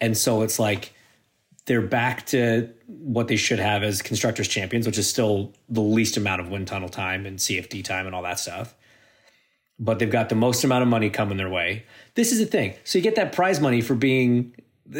[0.00, 0.92] And so it's like
[1.66, 6.16] they're back to what they should have as constructors champions, which is still the least
[6.16, 8.74] amount of wind tunnel time and CFD time and all that stuff.
[9.78, 11.84] But they've got the most amount of money coming their way.
[12.14, 12.74] This is the thing.
[12.84, 14.54] So you get that prize money for being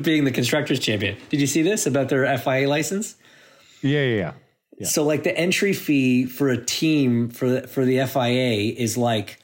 [0.00, 1.16] being the constructors champion.
[1.28, 3.16] Did you see this about their FIA license?
[3.82, 4.32] yeah yeah
[4.78, 8.96] yeah So like the entry fee for a team for the, for the FIA is
[8.96, 9.38] like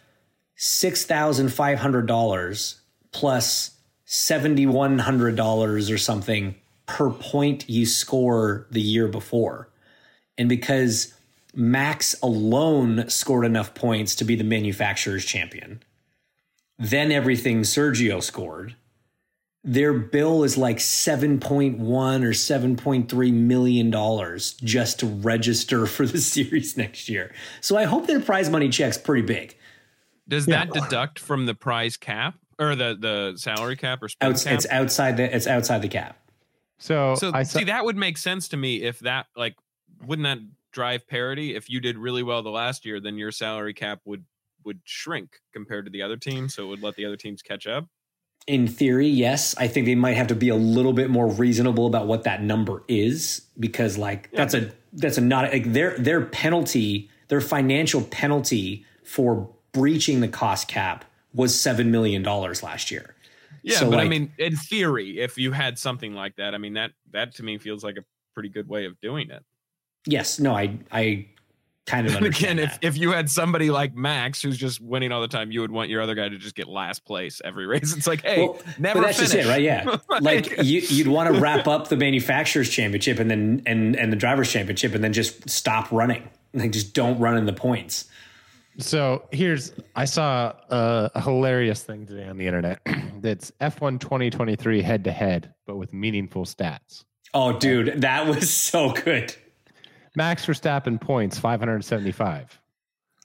[0.56, 3.70] six thousand five hundred dollars plus plus
[4.04, 6.54] seventy one hundred dollars or something
[6.86, 9.68] per point you score the year before,
[10.36, 11.14] and because
[11.54, 15.82] Max alone scored enough points to be the manufacturer's champion,
[16.78, 18.74] then everything Sergio scored
[19.64, 26.76] their bill is like 7.1 or 7.3 million dollars just to register for the series
[26.76, 27.32] next year.
[27.60, 29.56] So I hope their prize money check's pretty big.
[30.28, 30.64] Does Yeah.
[30.64, 34.52] that deduct from the prize cap or the the salary cap or spend Outs- cap?
[34.54, 36.18] it's outside the it's outside the cap.
[36.78, 39.54] so, so i saw, see that would make sense to me if that like
[40.04, 40.38] wouldn't that
[40.72, 44.24] drive parity if you did really well the last year then your salary cap would
[44.64, 47.66] would shrink compared to the other teams so it would let the other teams catch
[47.66, 47.86] up
[48.48, 49.54] In theory, yes.
[49.58, 52.42] I think they might have to be a little bit more reasonable about what that
[52.42, 58.02] number is because like that's a that's a not like their their penalty, their financial
[58.02, 61.04] penalty for breaching the cost cap
[61.34, 63.14] was 7 million dollars last year.
[63.62, 66.74] yeah So, but i mean in theory if you had something like that i mean
[66.74, 68.04] that that to me feels like a
[68.34, 69.44] pretty good way of doing it
[70.04, 71.26] Yes, no, I I
[71.86, 72.78] kind of understand again that.
[72.84, 75.70] if, if you had somebody like max who's just winning all the time you would
[75.70, 78.58] want your other guy to just get last place every race it's like hey Well,
[78.78, 79.32] never but that's finish.
[79.32, 79.62] just it, right?
[79.62, 84.12] Yeah, like you, you'd want to wrap up the manufacturers championship and then and and
[84.12, 86.28] the drivers championship and then just stop running.
[86.52, 88.06] Like just don't run in the points.
[88.78, 92.80] So here's I saw a, a hilarious thing today on the internet.
[93.20, 97.04] That's F1 2023 head to head, but with meaningful stats.
[97.34, 99.34] Oh, dude, that was so good.
[100.14, 102.60] Max Verstappen points 575.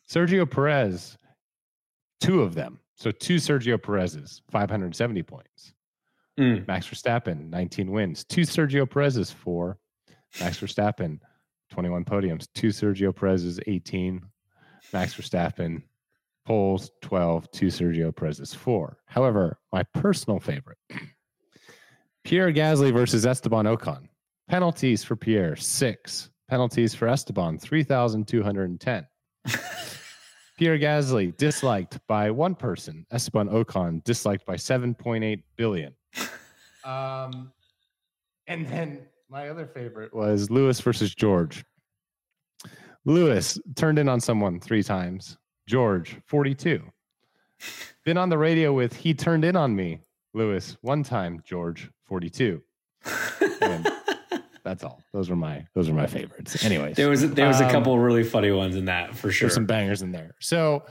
[0.10, 1.18] Sergio Perez,
[2.22, 2.80] two of them.
[2.96, 5.74] So two Sergio Perez's, 570 points.
[6.40, 6.68] Mm.
[6.68, 8.24] Max Verstappen, 19 wins.
[8.24, 9.78] Two Sergio Perez's, four.
[10.40, 11.20] Max Verstappen,
[11.72, 12.48] 21 podiums.
[12.54, 14.22] Two Sergio Perez's, 18.
[14.94, 15.84] Max Verstappen,
[16.46, 17.52] poles, 12.
[17.52, 18.98] Two Sergio Perez's, four.
[19.06, 20.78] However, my personal favorite
[22.24, 24.08] Pierre Gasly versus Esteban Ocon.
[24.50, 26.30] Penalties for Pierre, six.
[26.50, 29.08] Penalties for Esteban, 3,210.
[30.58, 33.06] Pierre Gasly disliked by one person.
[33.12, 35.94] Esteban Ocon disliked by 7.8 billion.
[36.84, 37.52] Um,
[38.48, 41.66] and then my other favorite was Lewis versus George.
[43.08, 45.38] Lewis turned in on someone three times.
[45.66, 46.84] George, 42.
[48.04, 50.02] Been on the radio with he turned in on me.
[50.34, 51.42] Lewis, one time.
[51.46, 52.62] George, 42.
[53.62, 53.90] And
[54.64, 55.02] that's all.
[55.14, 56.64] Those were my those were my favorites.
[56.66, 59.32] Anyways, There was there was a um, couple of really funny ones in that for
[59.32, 59.48] sure.
[59.48, 60.36] there's some bangers in there.
[60.40, 60.86] So,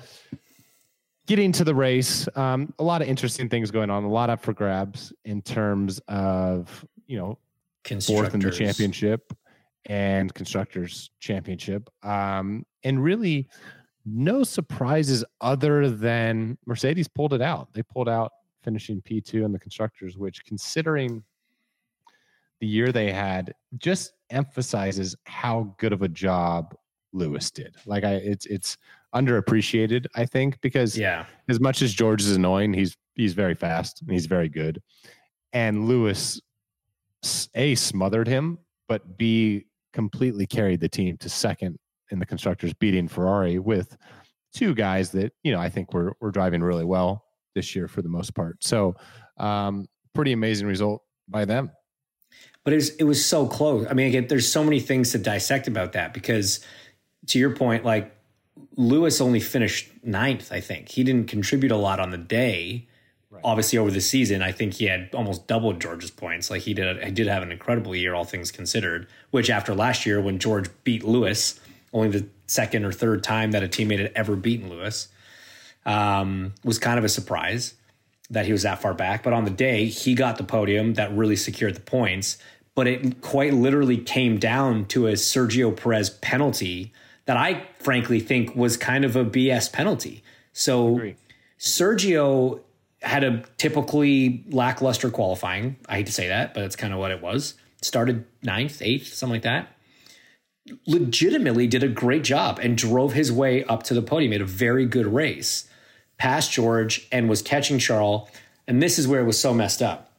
[1.27, 4.05] getting to the race, um, a lot of interesting things going on.
[4.05, 7.39] A lot up for grabs in terms of you know
[8.01, 9.33] fourth in the championship
[9.87, 13.49] and constructors championship, um, and really
[14.05, 17.72] no surprises other than Mercedes pulled it out.
[17.72, 18.32] They pulled out
[18.62, 21.22] finishing P two in the constructors, which considering
[22.61, 26.74] the year they had just emphasizes how good of a job
[27.12, 27.76] Lewis did.
[27.87, 28.76] Like I it's it's
[29.14, 31.26] underappreciated, I think, because Yeah.
[31.49, 34.82] as much as George is annoying, he's he's very fast and he's very good.
[35.53, 36.41] And Lewis
[37.55, 38.59] a smothered him,
[38.89, 39.66] but B
[39.97, 41.73] completely carried the team to second
[42.13, 43.89] in the constructors beating Ferrari with
[44.55, 47.11] two guys that, you know, I think were were driving really well
[47.57, 48.55] this year for the most part.
[48.63, 48.95] So
[49.49, 51.71] um pretty amazing result by them.
[52.65, 53.87] but it was it was so close.
[53.89, 56.61] I mean, again, there's so many things to dissect about that because,
[57.29, 58.13] to your point, like
[58.77, 60.51] Lewis only finished ninth.
[60.53, 62.89] I think he didn't contribute a lot on the day.
[63.45, 66.51] Obviously, over the season, I think he had almost doubled George's points.
[66.51, 69.07] Like he did, he did have an incredible year, all things considered.
[69.30, 71.61] Which after last year, when George beat Lewis,
[71.93, 75.09] only the second or third time that a teammate had ever beaten Lewis,
[75.84, 77.74] um, was kind of a surprise
[78.30, 79.22] that he was that far back.
[79.22, 82.39] But on the day, he got the podium that really secured the points.
[82.74, 86.93] But it quite literally came down to a Sergio Perez penalty
[87.24, 90.22] that I frankly think was kind of a BS penalty.
[90.53, 91.12] So
[91.59, 92.61] Sergio
[93.07, 95.77] had a typically lackluster qualifying.
[95.89, 97.55] I hate to say that, but that's kind of what it was.
[97.83, 99.69] Started ninth, eighth, something like that.
[100.87, 104.31] Legitimately did a great job and drove his way up to the podium.
[104.31, 105.69] Made a very good race
[106.19, 108.29] passed George and was catching Charles.
[108.67, 110.13] And this is where it was so messed up.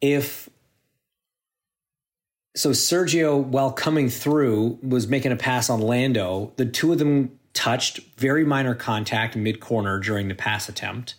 [0.00, 0.48] If
[2.54, 6.52] so, Sergio, while coming through, was making a pass on Lando.
[6.56, 11.14] The two of them touched very minor contact mid corner during the pass attempt.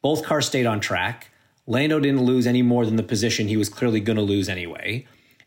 [0.00, 1.30] Both cars stayed on track.
[1.66, 5.06] Lando didn't lose any more than the position he was clearly going to lose anyway.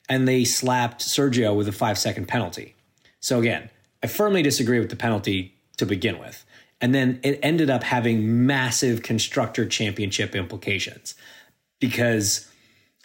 [0.09, 2.75] And they slapped Sergio with a five second penalty.
[3.19, 3.69] So, again,
[4.03, 6.45] I firmly disagree with the penalty to begin with.
[6.81, 11.15] And then it ended up having massive constructor championship implications
[11.79, 12.51] because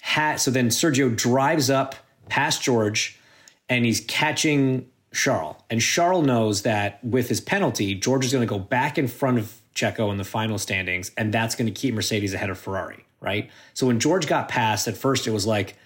[0.02, 1.94] ha- so then Sergio drives up
[2.28, 3.18] past George
[3.68, 5.56] and he's catching Charles.
[5.68, 9.38] And Charles knows that with his penalty, George is going to go back in front
[9.38, 13.04] of Checo in the final standings, and that's going to keep Mercedes ahead of Ferrari,
[13.20, 13.50] right?
[13.74, 15.76] So when George got past, at first it was like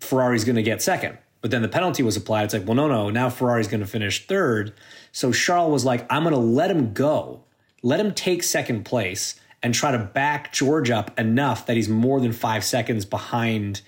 [0.00, 1.18] Ferrari's going to get second.
[1.40, 2.44] But then the penalty was applied.
[2.44, 4.72] It's like, well, no, no, now Ferrari's going to finish third.
[5.10, 7.42] So Charles was like, I'm going to let him go,
[7.82, 12.20] let him take second place, and try to back George up enough that he's more
[12.20, 13.82] than five seconds behind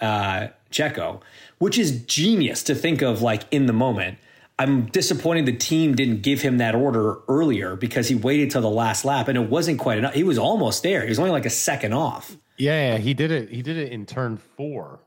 [0.00, 1.20] uh, Checo,
[1.62, 4.18] which is genius to think of like in the moment.
[4.58, 8.68] I'm disappointed the team didn't give him that order earlier because he waited till the
[8.68, 10.12] last lap and it wasn't quite enough.
[10.12, 11.02] He was almost there.
[11.02, 12.36] He was only like a second off.
[12.58, 13.48] Yeah, yeah, he did it.
[13.48, 15.04] He did it in turn four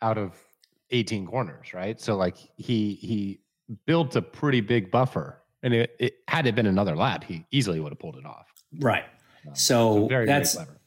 [0.00, 0.32] out of
[0.92, 2.00] 18 corners, right?
[2.00, 3.40] So like he he
[3.84, 7.80] built a pretty big buffer, and it, it had it been another lap, he easily
[7.80, 8.46] would have pulled it off.
[8.78, 9.04] Right.
[9.46, 10.77] Um, so, very, very that's clever.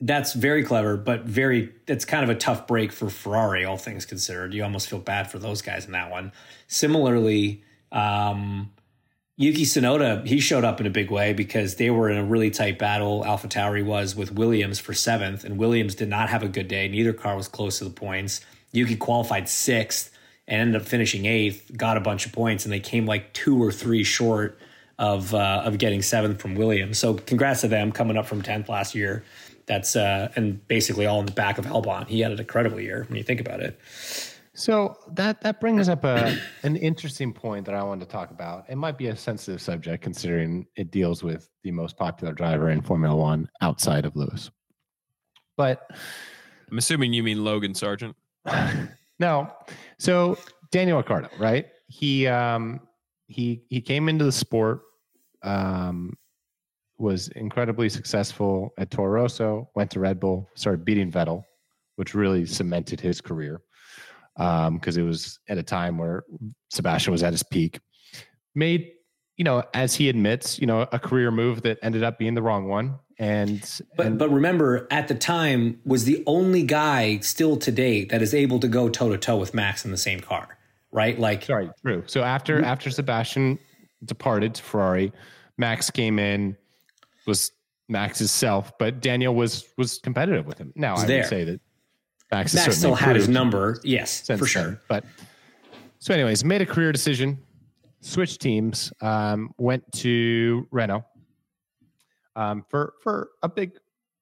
[0.00, 4.04] That's very clever, but very it's kind of a tough break for Ferrari, all things
[4.06, 4.54] considered.
[4.54, 6.32] You almost feel bad for those guys in that one.
[6.68, 8.72] Similarly, um,
[9.36, 12.50] Yuki Tsunoda, he showed up in a big way because they were in a really
[12.50, 13.24] tight battle.
[13.24, 16.88] Alpha Tauri was with Williams for seventh, and Williams did not have a good day.
[16.88, 18.40] Neither car was close to the points.
[18.72, 20.12] Yuki qualified sixth
[20.46, 23.62] and ended up finishing eighth, got a bunch of points, and they came like two
[23.62, 24.58] or three short
[24.98, 26.98] of uh, of getting seventh from Williams.
[26.98, 29.24] So congrats to them coming up from tenth last year.
[29.70, 32.08] That's uh, and basically all in the back of Albon.
[32.08, 33.78] He had an incredible year when you think about it.
[34.52, 38.64] So that that brings up a an interesting point that I wanted to talk about.
[38.68, 42.82] It might be a sensitive subject considering it deals with the most popular driver in
[42.82, 44.50] Formula One outside of Lewis.
[45.56, 45.88] But
[46.68, 48.14] I'm assuming you mean Logan Sargeant.
[49.20, 49.52] no,
[50.00, 50.36] so
[50.72, 51.68] Daniel Ricciardo, right?
[51.86, 52.80] He um
[53.28, 54.80] he he came into the sport,
[55.44, 56.18] um,
[57.00, 61.44] was incredibly successful at Toro Rosso, went to Red Bull, started beating Vettel,
[61.96, 63.62] which really cemented his career
[64.36, 66.24] because um, it was at a time where
[66.70, 67.80] Sebastian was at his peak.
[68.54, 68.90] Made,
[69.36, 72.42] you know, as he admits, you know, a career move that ended up being the
[72.42, 72.98] wrong one.
[73.18, 73.60] And
[73.96, 78.22] but and, but remember, at the time, was the only guy still to date that
[78.22, 80.56] is able to go toe to toe with Max in the same car,
[80.90, 81.18] right?
[81.18, 82.02] Like, sorry, true.
[82.06, 83.58] So after after Sebastian
[84.06, 85.12] departed to Ferrari,
[85.58, 86.56] Max came in,
[87.26, 87.52] was
[87.88, 90.72] Max's self, but Daniel was was competitive with him.
[90.76, 91.18] Now I there.
[91.18, 91.60] would say that
[92.32, 94.62] Max, Max still had his number, yes, for sure.
[94.62, 94.80] Then.
[94.88, 95.04] But
[95.98, 97.38] so, anyways, made a career decision,
[98.00, 101.04] switched teams, um, went to Renault
[102.36, 103.72] um, for for a big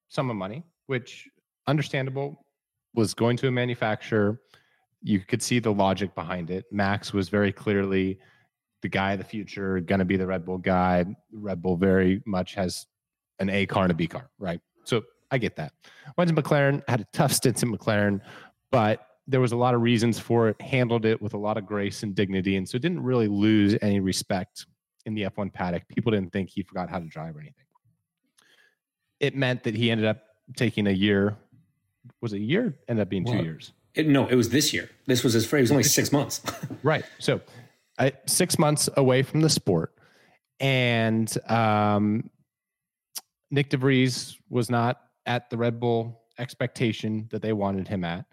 [0.09, 1.29] sum of money, which
[1.67, 2.47] understandable
[2.95, 4.41] was going to a manufacturer.
[5.03, 6.65] You could see the logic behind it.
[6.73, 8.19] Max was very clearly
[8.83, 11.05] the guy of the future, going to be the Red Bull guy.
[11.33, 12.87] Red Bull very much has
[13.39, 14.61] an A car and a B car, right?
[14.85, 15.72] So I get that.
[16.16, 18.20] Went to McLaren, had a tough stint in McLaren,
[18.70, 21.66] but there was a lot of reasons for it, handled it with a lot of
[21.66, 22.57] grace and dignity.
[22.57, 24.66] And so didn't really lose any respect
[25.05, 25.87] in the F1 paddock.
[25.89, 27.64] People didn't think he forgot how to drive or anything.
[29.20, 30.22] It meant that he ended up
[30.57, 31.37] taking a year.
[32.20, 32.74] Was it a year?
[32.89, 33.72] Ended up being two years.
[33.95, 34.89] It, no, it was this year.
[35.07, 35.53] This was his.
[35.53, 36.41] It was only six months.
[36.83, 37.05] right.
[37.18, 37.41] So,
[38.27, 39.95] Six months away from the sport,
[40.61, 42.31] and um,
[43.53, 48.25] Nyck de Vries was not at the Red Bull expectation that they wanted him at,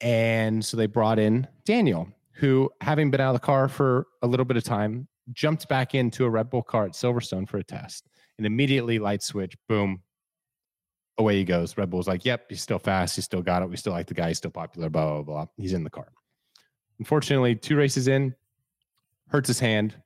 [0.00, 4.26] and so they brought in Daniel, who, having been out of the car for a
[4.26, 7.64] little bit of time, jumped back into a Red Bull car at Silverstone for a
[7.64, 10.02] test, and immediately light switch, boom,
[11.18, 11.76] away he goes.
[11.76, 13.16] Red Bull's like, yep, he's still fast.
[13.16, 13.70] He's still got it.
[13.70, 14.28] We still like the guy.
[14.28, 15.46] He's still popular, blah, blah, blah.
[15.56, 16.08] He's in the car.
[16.98, 18.34] Unfortunately, two races in,
[19.34, 19.96] hurts his hand,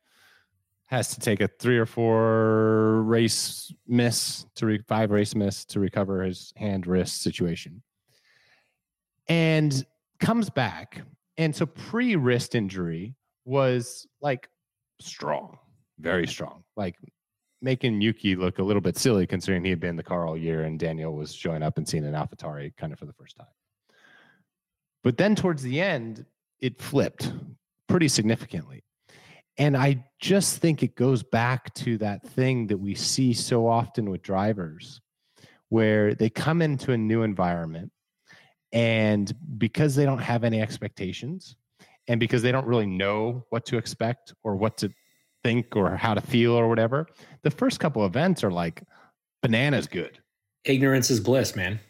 [0.87, 5.81] has to take a three or four race miss to re- five race miss to
[5.81, 7.83] recover his hand wrist situation.
[9.29, 9.85] And
[10.19, 11.03] comes back.
[11.37, 14.49] And so pre wrist injury was like
[14.99, 15.59] strong,
[15.99, 16.65] very strong.
[16.75, 16.97] Like
[17.61, 20.39] making Yuki look a little bit silly considering he had been in the car all
[20.39, 23.37] year and Daniel was showing up and seeing an AlphaTauri kind of for the first
[23.37, 23.47] time.
[25.05, 26.25] But then towards the end,
[26.61, 27.31] it flipped
[27.89, 28.85] pretty significantly.
[29.59, 34.09] And I just think it goes back to that thing that we see so often
[34.09, 35.01] with drivers
[35.69, 37.91] where they come into a new environment
[38.73, 41.57] and because they don't have any expectations
[42.07, 44.93] and because they don't really know what to expect or what to
[45.43, 47.07] think or how to feel or whatever,
[47.43, 48.83] the first couple events are like
[49.43, 50.19] bananas good.
[50.65, 51.81] Ignorance is bliss, man.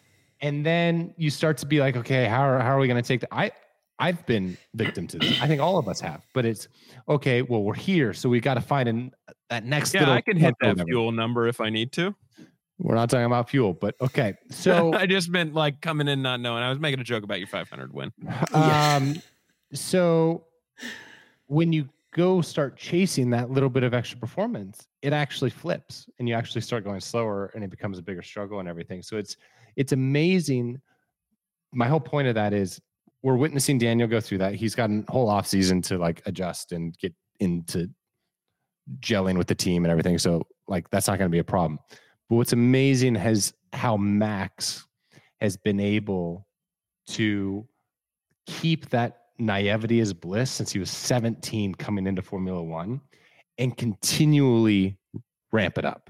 [0.41, 3.07] And then you start to be like, okay, how are, how are we going to
[3.07, 3.29] take that?
[3.33, 3.51] I,
[3.99, 5.41] I've been victim to this.
[5.41, 6.67] I think all of us have, but it's
[7.07, 7.41] okay.
[7.41, 9.11] Well, we're here, so we got to find an,
[9.49, 9.93] that next.
[9.93, 12.15] Yeah, I can hit that fuel number if I need to.
[12.79, 14.35] We're not talking about fuel, but okay.
[14.49, 16.63] So I just meant like coming in not knowing.
[16.63, 18.11] I was making a joke about your 500 win.
[18.53, 19.21] Um,
[19.73, 20.45] so
[21.47, 26.27] when you go start chasing that little bit of extra performance, it actually flips, and
[26.27, 29.01] you actually start going slower, and it becomes a bigger struggle and everything.
[29.01, 29.35] So it's
[29.75, 30.79] it's amazing.
[31.73, 32.81] My whole point of that is
[33.21, 34.55] we're witnessing Daniel go through that.
[34.55, 37.89] He's got a whole off season to like adjust and get into
[38.99, 40.17] gelling with the team and everything.
[40.17, 41.79] So like that's not going to be a problem.
[42.29, 44.85] But what's amazing has how Max
[45.41, 46.47] has been able
[47.07, 47.67] to
[48.45, 53.01] keep that naivety as bliss since he was 17 coming into Formula One
[53.57, 54.97] and continually
[55.51, 56.09] ramp it up.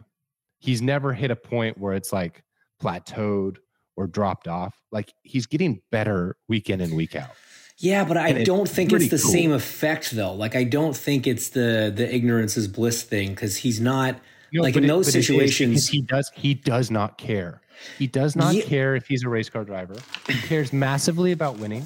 [0.60, 2.44] He's never hit a point where it's like
[2.82, 3.58] plateaued
[4.00, 4.74] or dropped off.
[4.94, 7.32] Like he's getting better week in and week out.
[7.78, 9.32] Yeah, but I And don't think it's the cool.
[9.32, 10.34] same effect though.
[10.34, 14.20] Like I don't think it's the the ignorance is bliss thing because he's not
[14.54, 15.90] No, like in it- those but it is because situations.
[15.90, 17.62] he does he does not care.
[17.98, 18.64] He does not Yeah.
[18.64, 19.96] care if he's a race car driver.
[20.28, 21.86] He cares massively about winning.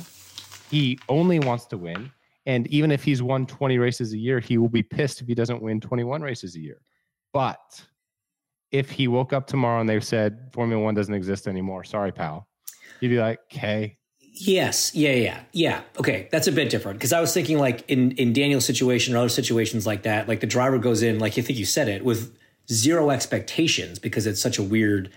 [0.70, 2.11] He only wants to win.
[2.45, 5.34] And even if he's won 20 races a year, he will be pissed if he
[5.36, 6.82] doesn't win 21 races a year.
[7.32, 7.59] But
[8.74, 12.47] if he woke up tomorrow and they said Formula One doesn't exist anymore, sorry, pal,
[12.99, 13.97] he'd be like, okay,
[14.36, 14.95] Yes.
[14.95, 15.11] Yeah.
[15.11, 15.39] Yeah.
[15.51, 15.82] Yeah.
[15.99, 16.28] Okay.
[16.32, 19.30] That's a bit different because I was thinking like in in Daniel's situation or other
[19.30, 22.36] situations like that, like the driver goes in, like you think you said it, with
[22.71, 25.11] zero expectations because it's such a weird,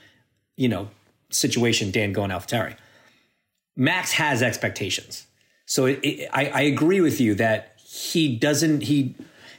[0.57, 0.91] you know,
[1.31, 1.91] situation.
[1.91, 2.77] Dan going AlphaTauri.
[3.75, 5.27] Max has expectations,
[5.65, 9.15] so it, it, I, I agree with you that he doesn't he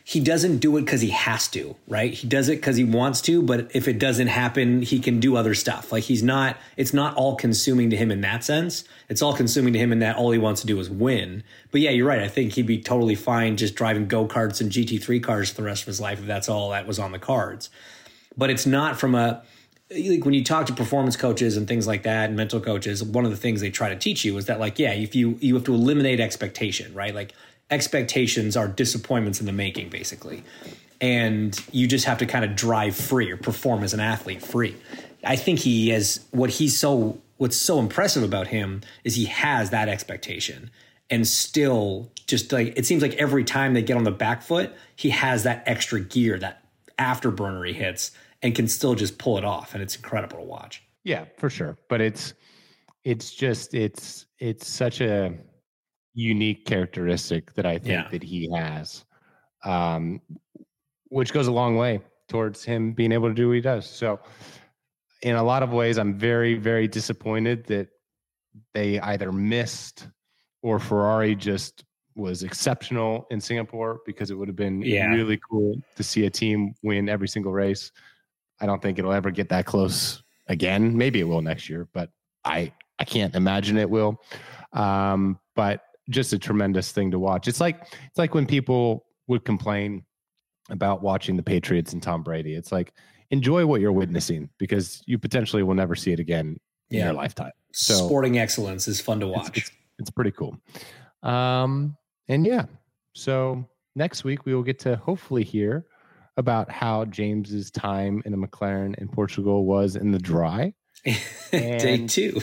[0.10, 2.14] he doesn't do it because he has to, right?
[2.14, 5.36] He does it because he wants to, but if it doesn't happen, he can do
[5.36, 5.92] other stuff.
[5.92, 8.86] Like he's not, it's not all consuming to him in that sense.
[9.10, 11.44] It's all consuming to him in that all he wants to do is win.
[11.74, 12.22] But yeah, you're right.
[12.22, 15.64] I think he'd be totally fine just driving go karts and GT3 cars for the
[15.64, 17.70] rest of his life if that's all that was on the cards.
[18.38, 19.44] But it's not from a,
[19.92, 23.26] like when you talk to performance coaches and things like that and mental coaches, one
[23.26, 25.54] of the things they try to teach you is that like, yeah, if you, you
[25.56, 27.14] have to eliminate expectation, right?
[27.14, 27.34] Like,
[27.70, 30.44] expectations are disappointments in the making, basically.
[31.00, 34.76] And you just have to kind of drive free or perform as an athlete free.
[35.24, 39.70] I think he is what he's so what's so impressive about him is he has
[39.70, 40.72] that expectation
[41.10, 44.74] and still just like it seems like every time they get on the back foot,
[44.96, 46.64] he has that extra gear, that
[46.98, 48.12] afterburner he hits
[48.42, 49.74] and can still just pull it off.
[49.74, 50.84] And it's incredible to watch.
[51.04, 51.78] Yeah, for sure.
[51.90, 52.34] But it's
[53.04, 55.34] it's just it's it's such a
[56.18, 58.08] unique characteristic that I think yeah.
[58.10, 59.06] that he has,
[59.64, 60.20] um,
[61.10, 63.88] which goes a long way towards him being able to do what he does.
[63.88, 64.20] So,
[65.22, 67.90] in a lot of ways, I'm very, very disappointed that
[68.74, 70.08] they either missed
[70.64, 71.84] or Ferrari just
[72.16, 75.06] was exceptional in Singapore because it would have been yeah.
[75.06, 77.92] really cool to see a team win every single race.
[78.60, 80.98] I don't think it'll ever get that close again.
[80.98, 82.10] Maybe it will next year, but
[82.44, 84.20] I I can't imagine it will.
[84.74, 87.48] Um, but just a tremendous thing to watch.
[87.48, 90.04] It's like it's like when people would complain
[90.70, 92.54] about watching the Patriots and Tom Brady.
[92.54, 92.94] It's like
[93.32, 96.58] enjoy what you're witnessing because you potentially will never see it again
[96.90, 97.52] in your lifetime.
[97.74, 99.50] So sporting excellence is fun to watch.
[99.50, 100.58] It's, it's, it's pretty cool.
[101.24, 101.98] Um,
[102.28, 102.66] and yeah,
[103.14, 105.86] so next week we will get to hopefully hear
[106.38, 110.74] about how James's time in a McLaren in Portugal was in the dry.
[111.52, 112.42] Day two.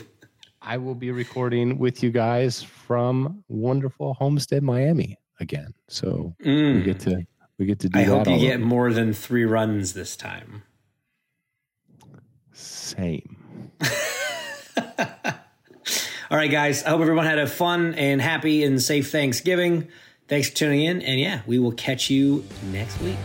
[0.66, 5.74] I will be recording with you guys from wonderful Homestead, Miami again.
[5.88, 6.76] So mm.
[6.76, 7.26] we get to
[7.58, 7.98] we get to do.
[7.98, 10.62] I hope you get more than three runs this time.
[12.52, 13.36] Same.
[16.30, 16.82] All right, guys.
[16.82, 19.88] I hope everyone had a fun and happy and safe Thanksgiving.
[20.28, 23.18] Thanks for tuning in, and yeah, we will catch you next week.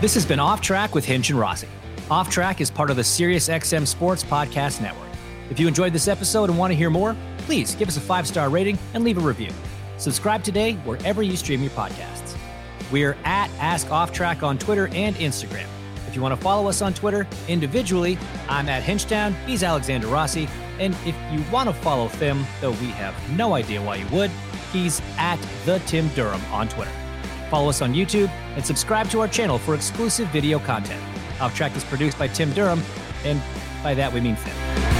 [0.00, 1.68] This has been Off Track with Hinch and Rossi.
[2.10, 5.09] Off Track is part of the SiriusXM Sports Podcast Network.
[5.50, 8.26] If you enjoyed this episode and want to hear more, please give us a five
[8.26, 9.50] star rating and leave a review.
[9.98, 12.36] Subscribe today wherever you stream your podcasts.
[12.90, 15.66] We're at Ask Off Track on Twitter and Instagram.
[16.06, 20.48] If you want to follow us on Twitter individually, I'm at Hinchtown, he's Alexander Rossi,
[20.78, 24.30] and if you want to follow Tim, though we have no idea why you would,
[24.72, 26.90] he's at the Tim Durham on Twitter.
[27.48, 31.02] Follow us on YouTube and subscribe to our channel for exclusive video content.
[31.40, 32.82] Off Track is produced by Tim Durham,
[33.24, 33.40] and
[33.82, 34.99] by that we mean Tim.